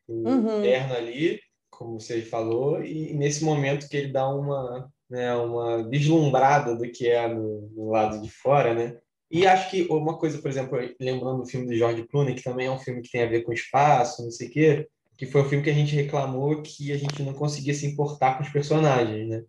o 0.08 0.28
Uhum. 0.28 0.58
interno 0.60 0.94
ali, 0.94 1.40
como 1.68 2.00
você 2.00 2.22
falou, 2.22 2.82
e 2.82 3.12
nesse 3.14 3.44
momento 3.44 3.88
que 3.88 3.96
ele 3.96 4.12
dá 4.12 4.28
uma, 4.28 4.88
né, 5.10 5.34
uma 5.34 5.88
vislumbrada 5.88 6.76
do 6.76 6.88
que 6.90 7.08
é 7.08 7.26
no, 7.26 7.68
no 7.74 7.90
lado 7.90 8.22
de 8.22 8.30
fora, 8.30 8.72
né? 8.72 8.96
E 9.30 9.44
acho 9.46 9.70
que 9.70 9.82
uma 9.90 10.16
coisa, 10.16 10.40
por 10.40 10.48
exemplo, 10.48 10.78
lembrando 11.00 11.38
do 11.42 11.46
filme 11.46 11.66
do 11.66 11.74
George 11.74 12.06
Clooney, 12.06 12.36
que 12.36 12.44
também 12.44 12.68
é 12.68 12.70
um 12.70 12.78
filme 12.78 13.02
que 13.02 13.10
tem 13.10 13.22
a 13.24 13.28
ver 13.28 13.42
com 13.42 13.52
espaço, 13.52 14.22
não 14.22 14.30
sei 14.30 14.46
o 14.46 14.50
quê, 14.50 14.88
que 15.16 15.26
foi 15.26 15.42
o 15.42 15.48
filme 15.48 15.64
que 15.64 15.70
a 15.70 15.74
gente 15.74 15.94
reclamou 15.94 16.62
que 16.62 16.92
a 16.92 16.96
gente 16.98 17.22
não 17.22 17.32
conseguia 17.32 17.74
se 17.74 17.86
importar 17.86 18.36
com 18.36 18.42
os 18.44 18.50
personagens, 18.50 19.28
né? 19.28 19.44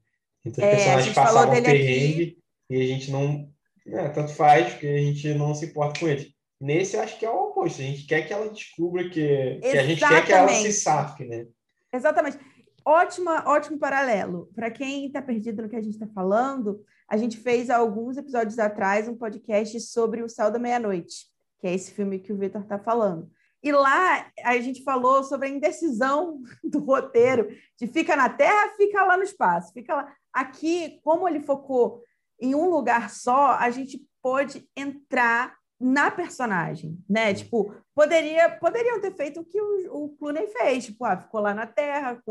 Então, 0.45 0.63
os 0.63 0.69
É, 0.69 0.75
personagens 0.75 1.13
passavam 1.13 1.53
dele 1.53 1.67
aqui. 1.67 1.77
perrengue 1.77 2.37
e 2.69 2.81
a 2.81 2.87
gente 2.87 3.11
não... 3.11 3.49
né, 3.85 4.09
tanto 4.09 4.33
faz, 4.33 4.71
porque 4.73 4.87
a 4.87 4.97
gente 4.97 5.33
não 5.33 5.53
se 5.53 5.65
importa 5.65 5.99
com 5.99 6.07
eles. 6.07 6.31
Nesse, 6.59 6.95
eu 6.95 7.01
acho 7.01 7.19
que 7.19 7.25
é 7.25 7.29
o 7.29 7.49
oposto. 7.49 7.81
A 7.81 7.85
gente 7.85 8.05
quer 8.05 8.25
que 8.25 8.33
ela 8.33 8.49
descubra 8.49 9.03
que... 9.09 9.59
que 9.61 9.77
a 9.77 9.83
gente 9.83 9.99
quer 9.99 10.25
que 10.25 10.31
ela 10.33 10.47
se 10.49 10.73
safe, 10.73 11.25
né? 11.25 11.45
Exatamente. 11.93 12.39
Ótima, 12.83 13.43
ótimo 13.45 13.77
paralelo. 13.77 14.49
Para 14.55 14.71
quem 14.71 15.07
está 15.07 15.21
perdido 15.21 15.61
no 15.61 15.69
que 15.69 15.75
a 15.75 15.81
gente 15.81 15.93
está 15.93 16.07
falando, 16.07 16.81
a 17.07 17.17
gente 17.17 17.37
fez 17.37 17.69
alguns 17.69 18.17
episódios 18.17 18.57
atrás 18.57 19.07
um 19.07 19.15
podcast 19.15 19.79
sobre 19.81 20.23
O 20.23 20.29
Céu 20.29 20.49
da 20.49 20.57
Meia-Noite, 20.57 21.25
que 21.59 21.67
é 21.67 21.73
esse 21.75 21.91
filme 21.91 22.19
que 22.19 22.31
o 22.31 22.37
Vitor 22.37 22.61
está 22.61 22.79
falando. 22.79 23.29
E 23.63 23.71
lá 23.71 24.31
a 24.43 24.57
gente 24.59 24.83
falou 24.83 25.23
sobre 25.23 25.47
a 25.47 25.51
indecisão 25.51 26.41
do 26.63 26.79
roteiro, 26.79 27.47
de 27.79 27.87
fica 27.87 28.15
na 28.15 28.29
Terra, 28.29 28.73
fica 28.77 29.03
lá 29.03 29.17
no 29.17 29.23
espaço, 29.23 29.73
fica 29.73 29.95
lá. 29.95 30.13
Aqui, 30.33 30.99
como 31.03 31.27
ele 31.27 31.41
focou 31.41 32.03
em 32.39 32.53
um 32.53 32.69
lugar 32.69 33.09
só, 33.09 33.53
a 33.53 33.69
gente 33.69 34.05
pôde 34.21 34.67
entrar 34.75 35.55
na 35.79 36.09
personagem, 36.09 36.97
né? 37.09 37.33
Tipo, 37.33 37.73
poderia, 37.93 38.49
poderiam 38.49 38.99
ter 38.99 39.15
feito 39.15 39.41
o 39.41 39.45
que 39.45 39.59
o, 39.61 40.05
o 40.05 40.09
Clooney 40.17 40.47
fez, 40.47 40.85
tipo, 40.85 41.05
ah, 41.05 41.17
ficou 41.17 41.39
lá 41.39 41.53
na 41.53 41.67
Terra, 41.67 42.21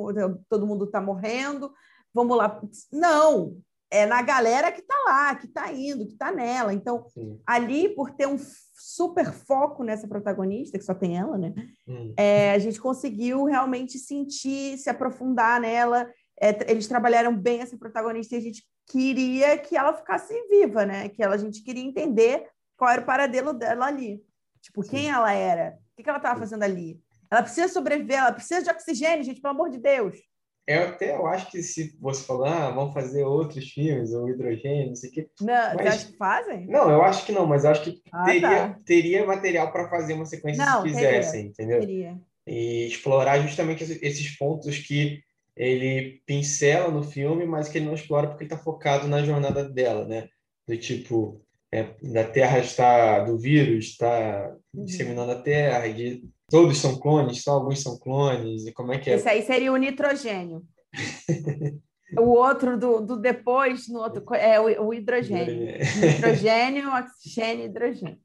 todo 0.49 0.67
mundo 0.67 0.85
está 0.85 1.01
morrendo, 1.01 1.73
vamos 2.13 2.37
lá. 2.37 2.61
Não, 2.93 3.57
é 3.97 4.07
na 4.07 4.23
galera 4.23 4.71
que 4.71 4.81
está 4.81 4.95
lá, 5.07 5.35
que 5.35 5.47
está 5.47 5.73
indo, 5.73 6.07
que 6.07 6.13
está 6.13 6.31
nela. 6.33 6.73
Então, 6.73 7.07
Sim. 7.09 7.41
ali, 7.47 7.89
por 7.89 8.11
ter 8.11 8.27
um 8.27 8.39
super 8.75 9.33
foco 9.33 9.83
nessa 9.83 10.07
protagonista, 10.07 10.79
que 10.79 10.85
só 10.85 10.95
tem 10.95 11.19
ela, 11.19 11.39
né? 11.39 11.55
Hum. 11.89 12.13
É, 12.17 12.53
a 12.53 12.59
gente 12.59 12.81
conseguiu 12.81 13.45
realmente 13.45 13.99
sentir, 13.99 14.79
se 14.79 14.91
aprofundar 14.91 15.61
nela. 15.61 16.09
É, 16.41 16.71
eles 16.71 16.87
trabalharam 16.87 17.37
bem 17.37 17.61
essa 17.61 17.77
protagonista 17.79 18.35
e 18.35 18.39
a 18.39 18.43
gente 18.43 18.63
queria 18.87 19.57
que 19.59 19.77
ela 19.77 19.95
ficasse 19.95 20.35
viva, 20.49 20.85
né? 20.85 21.09
Que 21.09 21.23
ela, 21.23 21.35
a 21.35 21.39
gente 21.39 21.63
queria 21.63 21.85
entender 21.85 22.47
qual 22.77 22.91
era 22.91 23.03
o 23.03 23.07
paradelo 23.07 23.53
dela 23.53 23.87
ali. 23.87 24.23
Tipo, 24.61 24.83
quem 24.83 25.11
ela 25.11 25.33
era? 25.33 25.79
O 25.93 25.97
que, 25.97 26.03
que 26.03 26.09
ela 26.09 26.19
estava 26.19 26.39
fazendo 26.39 26.63
ali? 26.63 27.01
Ela 27.31 27.43
precisa 27.43 27.69
sobreviver, 27.69 28.19
ela 28.19 28.33
precisa 28.33 28.63
de 28.63 28.71
oxigênio, 28.71 29.25
gente, 29.25 29.41
pelo 29.41 29.55
amor 29.55 29.71
de 29.71 29.79
Deus. 29.79 30.19
Eu 30.67 30.83
até 30.89 31.15
eu 31.15 31.27
acho 31.29 31.51
que 31.51 31.63
se 31.63 31.97
você 32.01 32.25
falar, 32.25 32.67
ah, 32.67 32.71
vamos 32.73 32.93
fazer 32.93 33.23
outros 33.23 33.71
filmes, 33.71 34.13
ou 34.13 34.29
hidrogênio, 34.29 34.89
não 34.89 34.95
sei 34.97 35.11
o 35.11 35.13
quê. 35.13 35.29
Não, 35.41 35.75
Mas- 35.77 35.87
acha 35.87 36.07
que 36.09 36.17
fazem? 36.17 36.67
Não, 36.67 36.91
eu 36.91 37.03
acho 37.03 37.25
que 37.25 37.31
não, 37.33 37.47
mas 37.47 37.65
eu 37.65 37.71
acho 37.71 37.85
que 37.85 38.03
Ah, 38.13 38.25
teria, 38.25 38.49
tá. 38.49 38.81
teria 38.85 39.25
material 39.27 39.71
para 39.71 39.89
fazer 39.89 40.15
uma 40.15 40.27
sequência 40.27 40.65
Não, 40.65 40.83
se 40.83 40.93
teria. 40.93 41.09
quisessem, 41.21 41.47
entendeu? 41.47 41.79
Queria. 41.81 42.19
E 42.47 42.87
explorar 42.89 43.39
justamente 43.41 43.85
esse- 43.85 44.05
esses 44.05 44.37
pontos 44.37 44.77
que 44.79 45.21
ele 45.57 46.21
pincela 46.27 46.91
no 46.91 47.03
filme, 47.05 47.47
mas 47.47 47.69
que 47.69 47.79
ele 47.79 47.87
não 47.87 47.95
explora 47.95 48.27
porque 48.29 48.45
ele 48.45 48.53
está 48.53 48.63
focado 48.63 49.07
na 49.09 49.23
jornada 49.23 49.69
dela, 49.69 50.05
né? 50.05 50.29
Do 50.67 50.77
tipo, 50.77 51.41
é, 51.73 51.95
da 52.03 52.25
Terra 52.25 52.59
está, 52.59 53.21
do 53.21 53.39
vírus 53.39 53.87
está 53.87 54.53
Uhum. 54.75 54.85
disseminando 54.85 55.31
a 55.33 55.41
Terra, 55.41 55.87
de, 55.89 56.25
todos 56.49 56.79
são 56.79 56.99
clones, 56.99 57.43
só 57.43 57.53
alguns 57.53 57.83
são 57.83 57.99
clones, 57.99 58.67
e 58.67 58.73
como 58.73 58.93
é 58.93 58.99
que 58.99 59.11
é? 59.11 59.15
Esse 59.15 59.29
aí 59.29 59.43
seria 59.43 59.73
o 59.73 59.77
nitrogênio. 59.77 60.63
o 62.19 62.29
outro 62.29 62.79
do, 62.79 63.01
do 63.01 63.17
depois, 63.17 63.89
no 63.89 64.01
outro, 64.01 64.23
é 64.35 64.61
o, 64.61 64.87
o 64.87 64.95
hidrogênio. 64.95 65.79
Nitrogênio, 66.01 66.89
oxigênio 66.95 67.67
hidrogênio. 67.67 68.19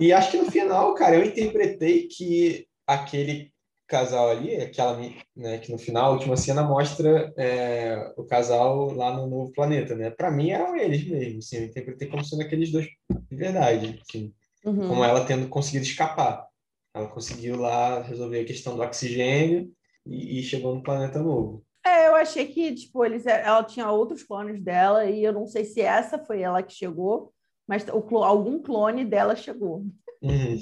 E 0.00 0.12
acho 0.12 0.30
que 0.30 0.38
no 0.38 0.50
final, 0.50 0.94
cara, 0.94 1.16
eu 1.16 1.24
interpretei 1.24 2.08
que 2.08 2.66
aquele 2.86 3.52
casal 3.86 4.30
ali, 4.30 4.56
aquela, 4.56 4.98
né, 5.36 5.58
que 5.58 5.70
no 5.70 5.78
final, 5.78 6.06
a 6.06 6.14
última 6.14 6.36
cena 6.36 6.62
mostra 6.62 7.32
é, 7.36 8.12
o 8.16 8.24
casal 8.24 8.92
lá 8.94 9.14
no 9.14 9.26
novo 9.26 9.52
planeta, 9.52 9.94
né? 9.94 10.10
Para 10.10 10.30
mim 10.30 10.50
eram 10.50 10.74
eles 10.74 11.06
mesmo, 11.06 11.38
assim, 11.38 11.58
eu 11.58 11.64
interpretei 11.64 12.08
como 12.08 12.24
sendo 12.24 12.42
aqueles 12.42 12.72
dois 12.72 12.86
de 13.30 13.36
verdade, 13.36 14.00
assim, 14.08 14.32
Uhum. 14.64 14.88
como 14.88 15.04
ela 15.04 15.26
tendo 15.26 15.46
conseguido 15.48 15.84
escapar. 15.84 16.46
Ela 16.94 17.08
conseguiu 17.08 17.56
lá 17.56 18.00
resolver 18.02 18.40
a 18.40 18.44
questão 18.44 18.76
do 18.76 18.82
oxigênio 18.82 19.70
e, 20.06 20.38
e 20.38 20.42
chegou 20.42 20.74
no 20.74 20.82
planeta 20.82 21.20
novo. 21.20 21.64
É, 21.84 22.06
eu 22.08 22.14
achei 22.14 22.46
que, 22.46 22.74
tipo, 22.74 23.04
eles, 23.04 23.26
ela 23.26 23.62
tinha 23.64 23.90
outros 23.90 24.22
clones 24.22 24.62
dela 24.62 25.04
e 25.04 25.22
eu 25.22 25.32
não 25.32 25.46
sei 25.46 25.64
se 25.64 25.80
essa 25.80 26.18
foi 26.18 26.40
ela 26.40 26.62
que 26.62 26.72
chegou, 26.72 27.32
mas 27.66 27.84
o, 27.88 28.18
algum 28.18 28.62
clone 28.62 29.04
dela 29.04 29.36
chegou. 29.36 29.84
Uhum. 30.22 30.58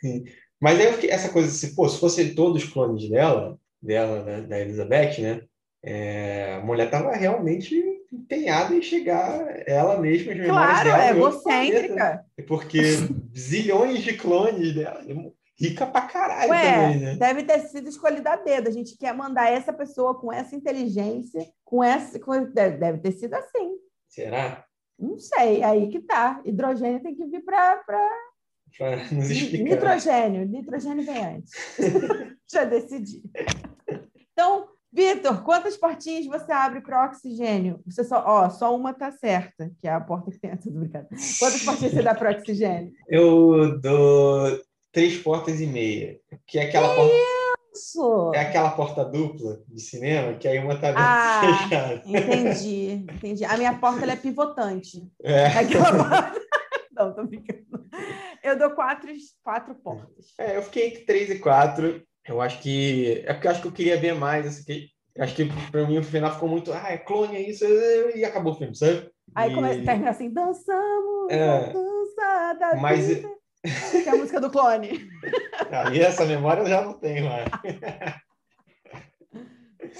Sim. 0.00 0.24
Mas 0.60 0.78
aí 0.78 0.86
eu 0.86 0.92
fiquei, 0.94 1.10
essa 1.10 1.32
coisa 1.32 1.48
assim, 1.48 1.74
pô, 1.74 1.88
se 1.88 1.98
fosse 1.98 2.34
todos 2.34 2.62
os 2.62 2.70
clones 2.70 3.08
dela, 3.08 3.58
dela, 3.80 4.22
né, 4.22 4.42
da 4.42 4.60
Elizabeth, 4.60 5.20
né? 5.20 5.42
é, 5.82 6.54
a 6.54 6.64
mulher 6.64 6.90
tava 6.90 7.12
realmente 7.12 7.91
empenhada 8.36 8.74
em 8.74 8.82
chegar 8.82 9.40
ela 9.66 9.98
mesma, 9.98 10.32
as 10.32 10.46
Claro, 10.48 10.84
dela 10.88 11.04
é 11.06 11.12
em 11.12 11.20
outro 11.20 11.42
planeta. 11.42 11.76
egocêntrica. 11.76 12.24
Porque 12.46 12.80
zilhões 13.36 14.00
de 14.02 14.14
clones 14.16 14.74
dela, 14.74 15.04
rica 15.58 15.86
pra 15.86 16.02
caralho 16.02 16.50
Ué, 16.50 16.72
também, 16.72 17.00
né? 17.00 17.16
deve 17.16 17.42
ter 17.44 17.60
sido 17.68 17.88
escolhida 17.88 18.30
a 18.32 18.36
dedo. 18.36 18.68
A 18.68 18.72
gente 18.72 18.96
quer 18.96 19.14
mandar 19.14 19.50
essa 19.50 19.72
pessoa 19.72 20.18
com 20.18 20.32
essa 20.32 20.56
inteligência, 20.56 21.46
com 21.64 21.84
essa. 21.84 22.18
com- 22.18 22.44
deve, 22.52 22.78
deve 22.78 22.98
ter 22.98 23.12
sido 23.12 23.34
assim. 23.34 23.72
Será? 24.08 24.64
Não 24.98 25.18
sei, 25.18 25.62
aí 25.62 25.88
que 25.88 26.00
tá. 26.00 26.40
Hidrogênio 26.44 27.02
tem 27.02 27.14
que 27.14 27.26
vir 27.26 27.44
para. 27.44 27.76
Pra 28.78 28.96
nos 29.12 29.30
explicar. 29.30 29.64
Nitrogênio. 29.64 30.46
Nitrogênio 30.46 31.04
vem 31.04 31.24
antes. 31.24 31.52
Já 32.50 32.64
decidi. 32.64 33.22
Então, 34.32 34.68
Vitor, 34.92 35.42
quantas 35.42 35.76
portinhas 35.76 36.26
você 36.26 36.52
abre 36.52 36.82
para 36.82 37.06
oxigênio? 37.06 37.80
Você 37.86 38.04
só, 38.04 38.22
ó, 38.26 38.50
só 38.50 38.76
uma 38.76 38.92
tá 38.92 39.10
certa, 39.10 39.70
que 39.80 39.88
é 39.88 39.92
a 39.92 40.00
porta 40.00 40.30
que 40.30 40.38
tem 40.38 40.50
essa 40.50 40.68
brincadeira. 40.70 41.08
Quantas 41.38 41.62
portinhas 41.64 41.92
você 41.94 42.02
dá 42.02 42.14
para 42.14 42.32
oxigênio? 42.32 42.92
Eu 43.08 43.80
dou 43.80 44.60
três 44.92 45.16
portas 45.18 45.60
e 45.60 45.66
meia. 45.66 46.18
Que 46.46 46.58
é 46.58 46.64
aquela 46.64 46.94
porta, 46.94 47.14
Isso. 47.74 48.32
é 48.34 48.40
aquela 48.40 48.70
porta 48.72 49.02
dupla 49.02 49.62
de 49.66 49.80
cinema, 49.80 50.34
que 50.34 50.46
aí 50.46 50.58
uma 50.58 50.76
tá 50.78 50.90
aberta 50.90 51.08
Ah. 51.08 51.58
fechada. 51.62 52.02
Entendi, 52.04 52.90
entendi. 53.10 53.44
A 53.46 53.56
minha 53.56 53.78
porta 53.78 54.02
ela 54.02 54.12
é 54.12 54.16
pivotante. 54.16 55.02
É. 55.22 55.46
Aquela 55.58 55.90
porta... 55.90 56.42
Não, 56.94 57.14
tô 57.14 57.24
brincando. 57.24 57.64
Eu 58.44 58.58
dou 58.58 58.70
quatro, 58.72 59.10
quatro 59.42 59.74
portas. 59.76 60.26
É, 60.38 60.58
eu 60.58 60.62
fiquei 60.62 60.88
entre 60.88 61.04
3 61.06 61.30
e 61.30 61.38
4. 61.38 62.02
Eu 62.26 62.40
acho 62.40 62.60
que. 62.60 63.22
É 63.26 63.32
porque 63.32 63.46
eu 63.46 63.50
acho 63.50 63.62
que 63.62 63.68
eu 63.68 63.72
queria 63.72 63.96
ver 63.96 64.14
mais. 64.14 64.46
Assim, 64.46 64.86
Acho 65.18 65.34
que 65.36 65.44
pra 65.70 65.86
mim 65.86 65.98
o 65.98 66.02
final 66.02 66.32
ficou 66.32 66.48
muito. 66.48 66.72
Ah, 66.72 66.90
é 66.92 66.96
clone, 66.96 67.36
é 67.36 67.50
isso. 67.50 67.64
E 68.14 68.24
acabou 68.24 68.52
o 68.54 68.56
filme, 68.56 68.74
sabe? 68.74 69.10
Aí 69.34 69.52
E- 69.52 69.54
começa, 69.54 69.84
termina 69.84 70.10
assim, 70.10 70.30
dançamos 70.32 71.30
É. 71.30 71.72
dança 71.72 72.52
da 72.58 72.76
Mas- 72.76 73.06
vida. 73.08 73.28
Que 73.62 74.08
é 74.08 74.10
a 74.10 74.16
música 74.16 74.40
do 74.40 74.50
clone. 74.50 75.08
Aí 75.70 76.00
essa 76.00 76.24
memória 76.24 76.62
eu 76.62 76.66
já 76.66 76.80
não 76.82 76.98
tenho 76.98 77.26
mais. 77.26 77.48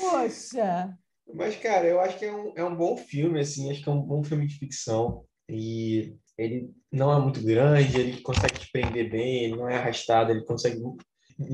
Poxa. 0.01 0.97
Mas, 1.35 1.57
cara, 1.57 1.87
eu 1.87 2.01
acho 2.01 2.19
que 2.19 2.25
é 2.25 2.33
um, 2.35 2.53
é 2.57 2.65
um 2.65 2.75
bom 2.75 2.97
filme, 2.97 3.41
assim. 3.41 3.71
Acho 3.71 3.83
que 3.83 3.89
é 3.89 3.93
um 3.93 4.01
bom 4.03 4.23
filme 4.23 4.47
de 4.47 4.59
ficção. 4.59 5.25
E 5.49 6.15
ele 6.39 6.71
não 6.91 7.13
é 7.15 7.21
muito 7.21 7.43
grande, 7.45 7.99
ele 8.01 8.21
consegue 8.23 8.59
te 8.59 8.71
prender 8.73 9.11
bem, 9.11 9.45
ele 9.45 9.57
não 9.57 9.69
é 9.69 9.77
arrastado, 9.77 10.31
ele 10.31 10.45
consegue 10.45 10.81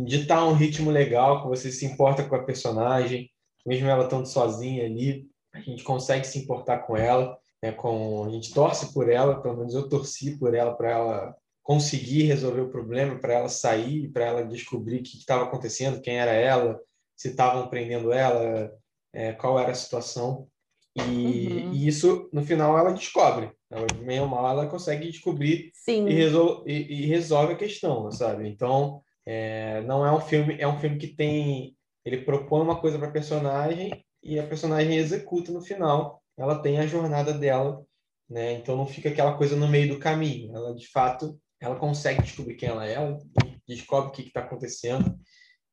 ditar 0.04 0.46
um 0.46 0.54
ritmo 0.54 0.90
legal, 0.90 1.42
que 1.42 1.48
você 1.48 1.70
se 1.70 1.86
importa 1.86 2.24
com 2.24 2.34
a 2.34 2.42
personagem, 2.44 3.30
mesmo 3.66 3.88
ela 3.88 4.04
estando 4.04 4.26
sozinha 4.26 4.84
ali, 4.84 5.26
a 5.52 5.60
gente 5.60 5.82
consegue 5.82 6.26
se 6.26 6.38
importar 6.38 6.78
com 6.78 6.96
ela, 6.96 7.36
né, 7.62 7.72
com, 7.72 8.24
a 8.24 8.30
gente 8.30 8.52
torce 8.52 8.92
por 8.92 9.10
ela, 9.10 9.40
pelo 9.40 9.56
menos 9.56 9.74
eu 9.74 9.88
torci 9.88 10.38
por 10.38 10.54
ela, 10.54 10.74
para 10.74 10.90
ela 10.90 11.36
conseguir 11.62 12.22
resolver 12.24 12.62
o 12.62 12.70
problema, 12.70 13.18
para 13.18 13.34
ela 13.34 13.48
sair, 13.48 14.08
para 14.08 14.24
ela 14.24 14.44
descobrir 14.44 15.00
o 15.00 15.02
que 15.02 15.18
estava 15.18 15.44
acontecendo, 15.44 16.00
quem 16.00 16.18
era 16.18 16.32
ela, 16.32 16.80
se 17.16 17.28
estavam 17.28 17.68
prendendo 17.68 18.12
ela, 18.12 18.70
é, 19.12 19.32
qual 19.32 19.58
era 19.58 19.72
a 19.72 19.74
situação. 19.74 20.48
E, 20.96 21.00
Uhum. 21.00 21.72
e 21.74 21.86
isso, 21.86 22.28
no 22.32 22.42
final, 22.42 22.76
ela 22.78 22.92
descobre. 22.92 23.50
Ela, 23.70 23.86
ou 24.22 24.28
mal, 24.28 24.48
ela 24.50 24.66
consegue 24.66 25.10
descobrir 25.10 25.70
e, 26.08 26.14
resol 26.14 26.64
e, 26.66 27.02
e 27.02 27.06
resolve 27.06 27.52
a 27.52 27.56
questão, 27.56 28.10
sabe? 28.10 28.48
Então, 28.48 29.02
é, 29.30 29.82
não 29.82 30.06
é 30.06 30.10
um 30.10 30.22
filme, 30.22 30.56
é 30.58 30.66
um 30.66 30.78
filme 30.78 30.96
que 30.96 31.08
tem, 31.08 31.76
ele 32.02 32.22
propõe 32.22 32.62
uma 32.62 32.80
coisa 32.80 32.98
para 32.98 33.10
personagem 33.10 34.02
e 34.22 34.38
a 34.38 34.46
personagem 34.46 34.96
executa 34.96 35.52
no 35.52 35.60
final. 35.60 36.22
Ela 36.34 36.62
tem 36.62 36.78
a 36.78 36.86
jornada 36.86 37.34
dela, 37.34 37.84
né? 38.26 38.54
Então 38.54 38.74
não 38.74 38.86
fica 38.86 39.10
aquela 39.10 39.36
coisa 39.36 39.54
no 39.54 39.68
meio 39.68 39.94
do 39.94 40.00
caminho. 40.00 40.56
Ela 40.56 40.74
de 40.74 40.88
fato, 40.88 41.38
ela 41.60 41.76
consegue 41.76 42.22
descobrir 42.22 42.54
quem 42.56 42.70
ela 42.70 42.88
é, 42.88 42.94
ela 42.94 43.18
descobre 43.66 44.08
o 44.08 44.12
que 44.12 44.22
está 44.22 44.40
acontecendo 44.40 45.14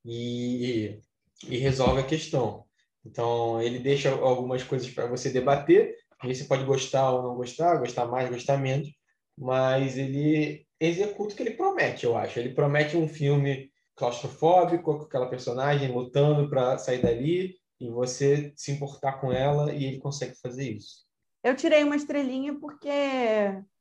e, 0.03 0.99
e 1.47 1.57
resolve 1.57 2.01
a 2.01 2.05
questão. 2.05 2.65
Então 3.05 3.61
ele 3.61 3.79
deixa 3.79 4.11
algumas 4.11 4.63
coisas 4.63 4.89
para 4.89 5.07
você 5.07 5.29
debater. 5.29 5.95
E 6.25 6.35
você 6.35 6.43
pode 6.43 6.65
gostar 6.65 7.09
ou 7.09 7.23
não 7.23 7.35
gostar, 7.35 7.77
gostar 7.77 8.05
mais, 8.05 8.29
gostar 8.29 8.57
menos, 8.57 8.89
mas 9.37 9.97
ele 9.97 10.64
executa 10.79 11.33
o 11.33 11.37
que 11.37 11.43
ele 11.43 11.51
promete, 11.51 12.05
eu 12.05 12.17
acho. 12.17 12.39
Ele 12.39 12.53
promete 12.53 12.97
um 12.97 13.07
filme 13.07 13.71
claustrofóbico, 13.95 14.97
com 14.97 15.03
aquela 15.03 15.29
personagem 15.29 15.91
lutando 15.91 16.49
para 16.49 16.77
sair 16.77 17.01
dali 17.01 17.55
e 17.79 17.89
você 17.89 18.53
se 18.55 18.71
importar 18.71 19.19
com 19.19 19.31
ela 19.31 19.73
e 19.73 19.85
ele 19.85 19.99
consegue 19.99 20.35
fazer 20.35 20.71
isso. 20.71 21.05
Eu 21.43 21.55
tirei 21.55 21.83
uma 21.83 21.95
estrelinha 21.95 22.55
porque 22.59 22.89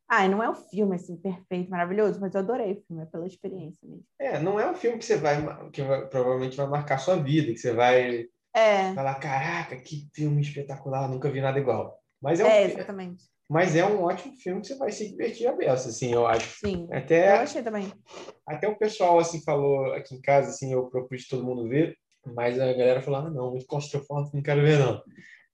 Ai, 0.09 0.29
não 0.29 0.43
é 0.43 0.51
um 0.51 0.55
filme 0.55 0.97
assim 0.97 1.17
perfeito, 1.17 1.71
maravilhoso, 1.71 2.21
mas 2.21 2.35
eu 2.35 2.41
adorei 2.41 2.73
o 2.73 2.83
filme, 2.83 3.03
é 3.03 3.07
pela 3.07 3.27
experiência 3.27 3.81
mesmo. 3.83 4.05
É, 4.19 4.39
não 4.39 4.61
é 4.61 4.71
um 4.71 4.75
filme 4.75 4.99
que 4.99 5.05
você 5.05 5.17
vai 5.17 5.71
que 5.71 5.83
vai, 5.83 6.07
provavelmente 6.07 6.57
vai 6.57 6.67
marcar 6.67 6.99
sua 6.99 7.17
vida, 7.17 7.53
que 7.53 7.59
você 7.59 7.73
vai 7.73 8.27
é. 8.53 8.93
falar, 8.95 9.15
caraca, 9.17 9.77
que 9.77 10.09
filme 10.15 10.43
espetacular, 10.43 11.09
nunca 11.09 11.31
vi 11.31 11.41
nada 11.41 11.59
igual. 11.59 11.99
Mas 12.25 12.41
é, 12.41 12.45
um, 12.45 12.49
é 12.49 12.65
exatamente. 12.65 13.25
Mas 13.51 13.77
é 13.77 13.85
um 13.85 14.03
ótimo 14.03 14.35
filme 14.39 14.63
que 14.63 14.69
você 14.69 14.77
vai 14.77 14.91
se 14.91 15.11
divertir 15.11 15.47
a 15.47 15.53
beça, 15.53 15.91
assim, 15.91 16.11
eu 16.11 16.27
acho. 16.27 16.59
Sim. 16.59 16.89
Até, 16.91 17.37
eu 17.37 17.43
achei 17.43 17.63
também. 17.63 17.93
Até 18.47 18.67
o 18.67 18.79
pessoal, 18.79 19.19
assim, 19.19 19.43
falou 19.43 19.93
aqui 19.93 20.15
em 20.15 20.23
casa, 20.23 20.49
assim, 20.49 20.73
eu 20.73 20.87
propus 20.87 21.29
todo 21.29 21.45
mundo 21.45 21.69
ver, 21.69 21.95
mas 22.35 22.59
a 22.59 22.73
galera 22.73 23.03
falou, 23.03 23.21
ah, 23.21 23.31
não, 23.31 23.51
muito 23.51 23.67
claustrofóbico, 23.67 24.35
não 24.35 24.43
quero 24.43 24.63
ver, 24.63 24.79
não. 24.79 25.03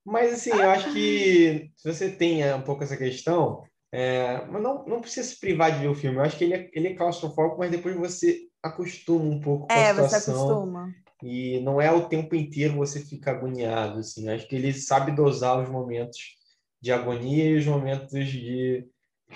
Mas, 0.06 0.32
assim, 0.32 0.50
eu 0.50 0.70
acho 0.70 0.92
que 0.92 1.68
se 1.76 1.92
você 1.92 2.08
tem 2.08 2.54
um 2.54 2.62
pouco 2.62 2.84
essa 2.84 2.96
questão, 2.96 3.64
é, 3.92 4.46
mas 4.46 4.62
não, 4.62 4.84
não 4.84 5.00
precisa 5.00 5.28
se 5.28 5.40
privar 5.40 5.72
de 5.72 5.80
ver 5.80 5.88
o 5.88 5.94
filme. 5.94 6.18
Eu 6.18 6.22
acho 6.22 6.38
que 6.38 6.44
ele 6.44 6.54
é, 6.54 6.70
ele 6.72 6.88
é 6.88 6.94
claustrofóbico, 6.94 7.58
mas 7.58 7.72
depois 7.72 7.96
você 7.96 8.42
acostuma 8.62 9.24
um 9.24 9.40
pouco 9.40 9.66
com 9.66 9.74
é, 9.74 9.90
a 9.90 9.94
situação. 9.94 10.20
você 10.20 10.30
acostuma. 10.30 10.94
E 11.20 11.60
não 11.60 11.80
é 11.80 11.90
o 11.90 12.08
tempo 12.08 12.36
inteiro 12.36 12.76
você 12.76 13.00
fica 13.00 13.32
agoniado, 13.32 13.98
assim. 13.98 14.28
Eu 14.28 14.34
acho 14.36 14.46
que 14.46 14.54
ele 14.54 14.72
sabe 14.72 15.10
dosar 15.10 15.60
os 15.60 15.68
momentos 15.68 16.39
de 16.80 16.92
agonia 16.92 17.50
e 17.50 17.56
os 17.56 17.66
momentos 17.66 18.26
de 18.26 18.88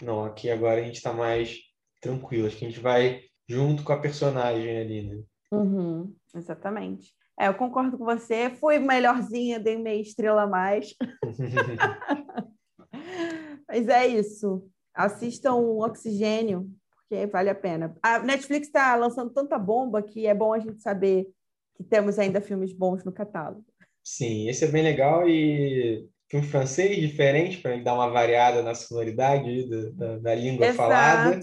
não, 0.03 0.25
aqui 0.25 0.51
agora 0.51 0.81
a 0.81 0.85
gente 0.85 0.97
está 0.97 1.13
mais 1.13 1.59
tranquilo, 2.01 2.47
acho 2.47 2.57
que 2.57 2.65
a 2.65 2.69
gente 2.69 2.81
vai 2.81 3.23
junto 3.49 3.85
com 3.85 3.93
a 3.93 4.01
personagem 4.01 4.79
ali, 4.79 5.03
né? 5.03 5.23
Uhum, 5.53 6.15
exatamente. 6.35 7.13
É, 7.39 7.49
eu 7.49 7.55
concordo 7.55 7.99
com 7.99 8.05
você. 8.05 8.51
Fui 8.51 8.79
melhorzinha, 8.79 9.59
dei 9.59 9.77
meia 9.77 10.01
estrela 10.01 10.43
a 10.43 10.47
mais. 10.47 10.95
Mas 13.69 13.89
é 13.89 14.07
isso. 14.07 14.69
Assistam 14.95 15.55
Oxigênio, 15.55 16.71
porque 16.97 17.27
vale 17.27 17.51
a 17.51 17.55
pena. 17.55 17.95
A 18.03 18.21
Netflix 18.21 18.69
está 18.69 18.95
lançando 18.95 19.33
tanta 19.33 19.59
bomba 19.59 20.03
que 20.03 20.27
é 20.27 20.35
bom 20.35 20.53
a 20.53 20.59
gente 20.59 20.81
saber 20.81 21.29
que 21.77 21.83
temos 21.83 22.19
ainda 22.19 22.41
filmes 22.41 22.73
bons 22.73 23.05
no 23.05 23.13
catálogo. 23.13 23.65
Sim, 24.03 24.49
esse 24.49 24.65
é 24.65 24.69
bem 24.69 24.83
legal 24.83 25.29
e 25.29 26.09
filme 26.35 26.47
francês 26.49 26.97
diferente 26.97 27.59
para 27.59 27.77
dar 27.77 27.95
uma 27.95 28.11
variada 28.11 28.61
na 28.63 28.75
sonoridade 28.75 29.69
da, 29.69 29.91
da, 29.91 30.19
da 30.19 30.35
língua 30.35 30.67
Exato. 30.67 30.77
falada. 30.77 31.41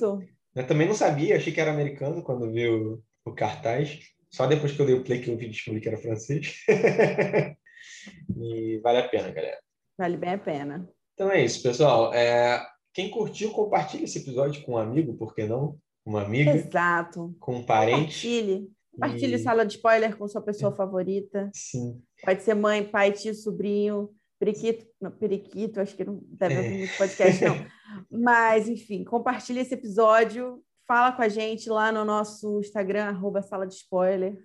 Eu 0.53 0.67
também 0.67 0.85
não 0.85 0.93
sabia, 0.93 1.37
achei 1.37 1.53
que 1.53 1.61
era 1.61 1.71
americano 1.71 2.21
quando 2.21 2.51
vi 2.51 2.67
o, 2.67 3.01
o 3.23 3.31
cartaz. 3.33 3.99
Só 4.29 4.45
depois 4.45 4.73
que 4.73 4.81
eu 4.81 4.85
dei 4.85 4.95
o 4.95 5.03
play 5.03 5.21
que 5.21 5.29
eu 5.29 5.37
vi 5.37 5.47
descobri 5.47 5.79
que 5.79 5.87
era 5.87 5.97
francês. 5.97 6.57
e 8.37 8.79
vale 8.83 8.97
a 8.97 9.07
pena, 9.07 9.31
galera. 9.31 9.59
Vale 9.97 10.17
bem 10.17 10.31
a 10.31 10.37
pena. 10.37 10.89
Então 11.13 11.31
é 11.31 11.43
isso, 11.43 11.63
pessoal. 11.63 12.13
É, 12.13 12.61
quem 12.93 13.09
curtiu, 13.09 13.51
compartilhe 13.51 14.03
esse 14.03 14.19
episódio 14.19 14.61
com 14.63 14.73
um 14.73 14.77
amigo, 14.77 15.13
por 15.13 15.33
que 15.33 15.45
não? 15.45 15.77
Uma 16.05 16.23
amiga. 16.23 16.51
Exato. 16.51 17.33
Com 17.39 17.57
um 17.57 17.65
parente. 17.65 18.27
Compartilhe. 18.27 18.71
Compartilhe 18.91 19.35
e... 19.35 19.39
sala 19.39 19.65
de 19.65 19.75
spoiler 19.75 20.17
com 20.17 20.27
sua 20.27 20.41
pessoa 20.41 20.71
favorita. 20.75 21.49
Sim. 21.53 22.01
Pode 22.23 22.43
ser 22.43 22.55
mãe, 22.55 22.83
pai, 22.83 23.11
tio, 23.13 23.33
sobrinho, 23.33 24.09
periquito. 24.41 24.87
Não, 24.99 25.11
periquito, 25.11 25.79
acho 25.79 25.95
que 25.95 26.03
não 26.03 26.19
deve 26.23 26.57
ouvir 26.57 26.73
é. 26.73 26.77
muito 26.79 26.97
podcast, 26.97 27.45
não. 27.45 27.55
Mas, 28.09 28.67
enfim, 28.67 29.03
compartilhe 29.03 29.59
esse 29.59 29.75
episódio. 29.75 30.63
Fala 30.87 31.11
com 31.11 31.21
a 31.21 31.29
gente 31.29 31.69
lá 31.69 31.91
no 31.91 32.03
nosso 32.03 32.59
Instagram, 32.59 33.05
arroba 33.05 33.43
sala 33.43 33.67
de 33.67 33.75
spoiler. 33.75 34.35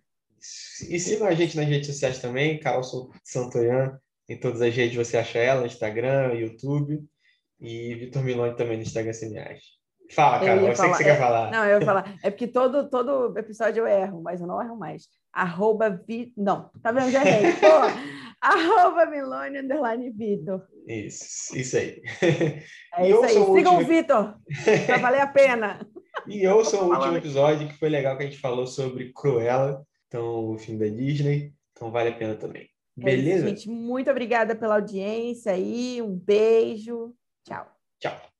E 0.88 1.00
sigam 1.00 1.26
a 1.26 1.34
gente 1.34 1.56
nas 1.56 1.66
redes 1.66 1.86
sociais 1.88 2.18
também, 2.20 2.60
Carol 2.60 2.84
Santoyan. 3.24 3.98
Em 4.28 4.38
todas 4.38 4.60
as 4.60 4.74
redes 4.74 4.96
você 4.96 5.16
acha 5.16 5.38
ela, 5.38 5.66
Instagram, 5.66 6.34
YouTube. 6.34 7.02
E 7.58 7.94
Vitor 7.94 8.22
Milone 8.22 8.54
também 8.54 8.76
no 8.76 8.82
Instagram 8.82 9.14
você 9.14 9.30
me 9.30 9.38
acha. 9.38 9.64
Fala, 10.10 10.38
cara, 10.38 10.60
eu, 10.60 10.68
eu 10.68 10.76
sei 10.76 10.88
que 10.88 10.96
você 10.96 11.02
é, 11.02 11.06
quer 11.06 11.18
falar. 11.18 11.50
Não, 11.50 11.64
eu 11.64 11.80
ia 11.80 11.84
falar. 11.84 12.18
É 12.22 12.30
porque 12.30 12.46
todo, 12.46 12.88
todo 12.88 13.36
episódio 13.38 13.80
eu 13.80 13.86
erro, 13.86 14.22
mas 14.22 14.40
eu 14.40 14.46
não 14.46 14.62
erro 14.62 14.76
mais. 14.76 15.08
Arroba 15.32 15.90
vi... 16.06 16.32
Não, 16.36 16.70
tá 16.82 16.92
vendo? 16.92 17.10
Já 17.10 17.24
errei. 17.26 17.52
Pô, 17.58 17.66
arroba 18.40 19.06
Milone 19.06 19.58
underline 19.58 20.10
Vitor. 20.10 20.62
Isso, 20.86 21.56
isso 21.56 21.76
aí. 21.76 22.00
É 22.96 23.08
e 23.08 23.10
isso 23.10 23.24
aí. 23.24 23.30
Sigam 23.30 23.50
último... 23.50 23.80
o 23.80 23.84
Vitor, 23.84 24.34
pra 24.86 24.98
valer 24.98 25.20
a 25.20 25.26
pena. 25.26 25.86
E 26.26 26.42
eu 26.42 26.64
sou 26.64 26.84
o 26.84 26.94
último 26.94 27.16
episódio, 27.16 27.68
que 27.68 27.78
foi 27.78 27.88
legal 27.88 28.16
que 28.16 28.22
a 28.22 28.26
gente 28.26 28.38
falou 28.38 28.66
sobre 28.66 29.12
Cruella, 29.12 29.84
então, 30.06 30.52
o 30.52 30.58
filme 30.58 30.78
da 30.78 30.94
Disney. 30.94 31.52
Então, 31.72 31.90
vale 31.90 32.10
a 32.10 32.16
pena 32.16 32.34
também. 32.34 32.68
Beleza? 32.96 33.46
É 33.46 33.50
isso, 33.50 33.66
gente. 33.66 33.68
Muito 33.68 34.10
obrigada 34.10 34.54
pela 34.54 34.76
audiência 34.76 35.52
aí. 35.52 36.00
Um 36.00 36.16
beijo. 36.16 37.14
Tchau. 37.44 37.66
Tchau. 38.00 38.35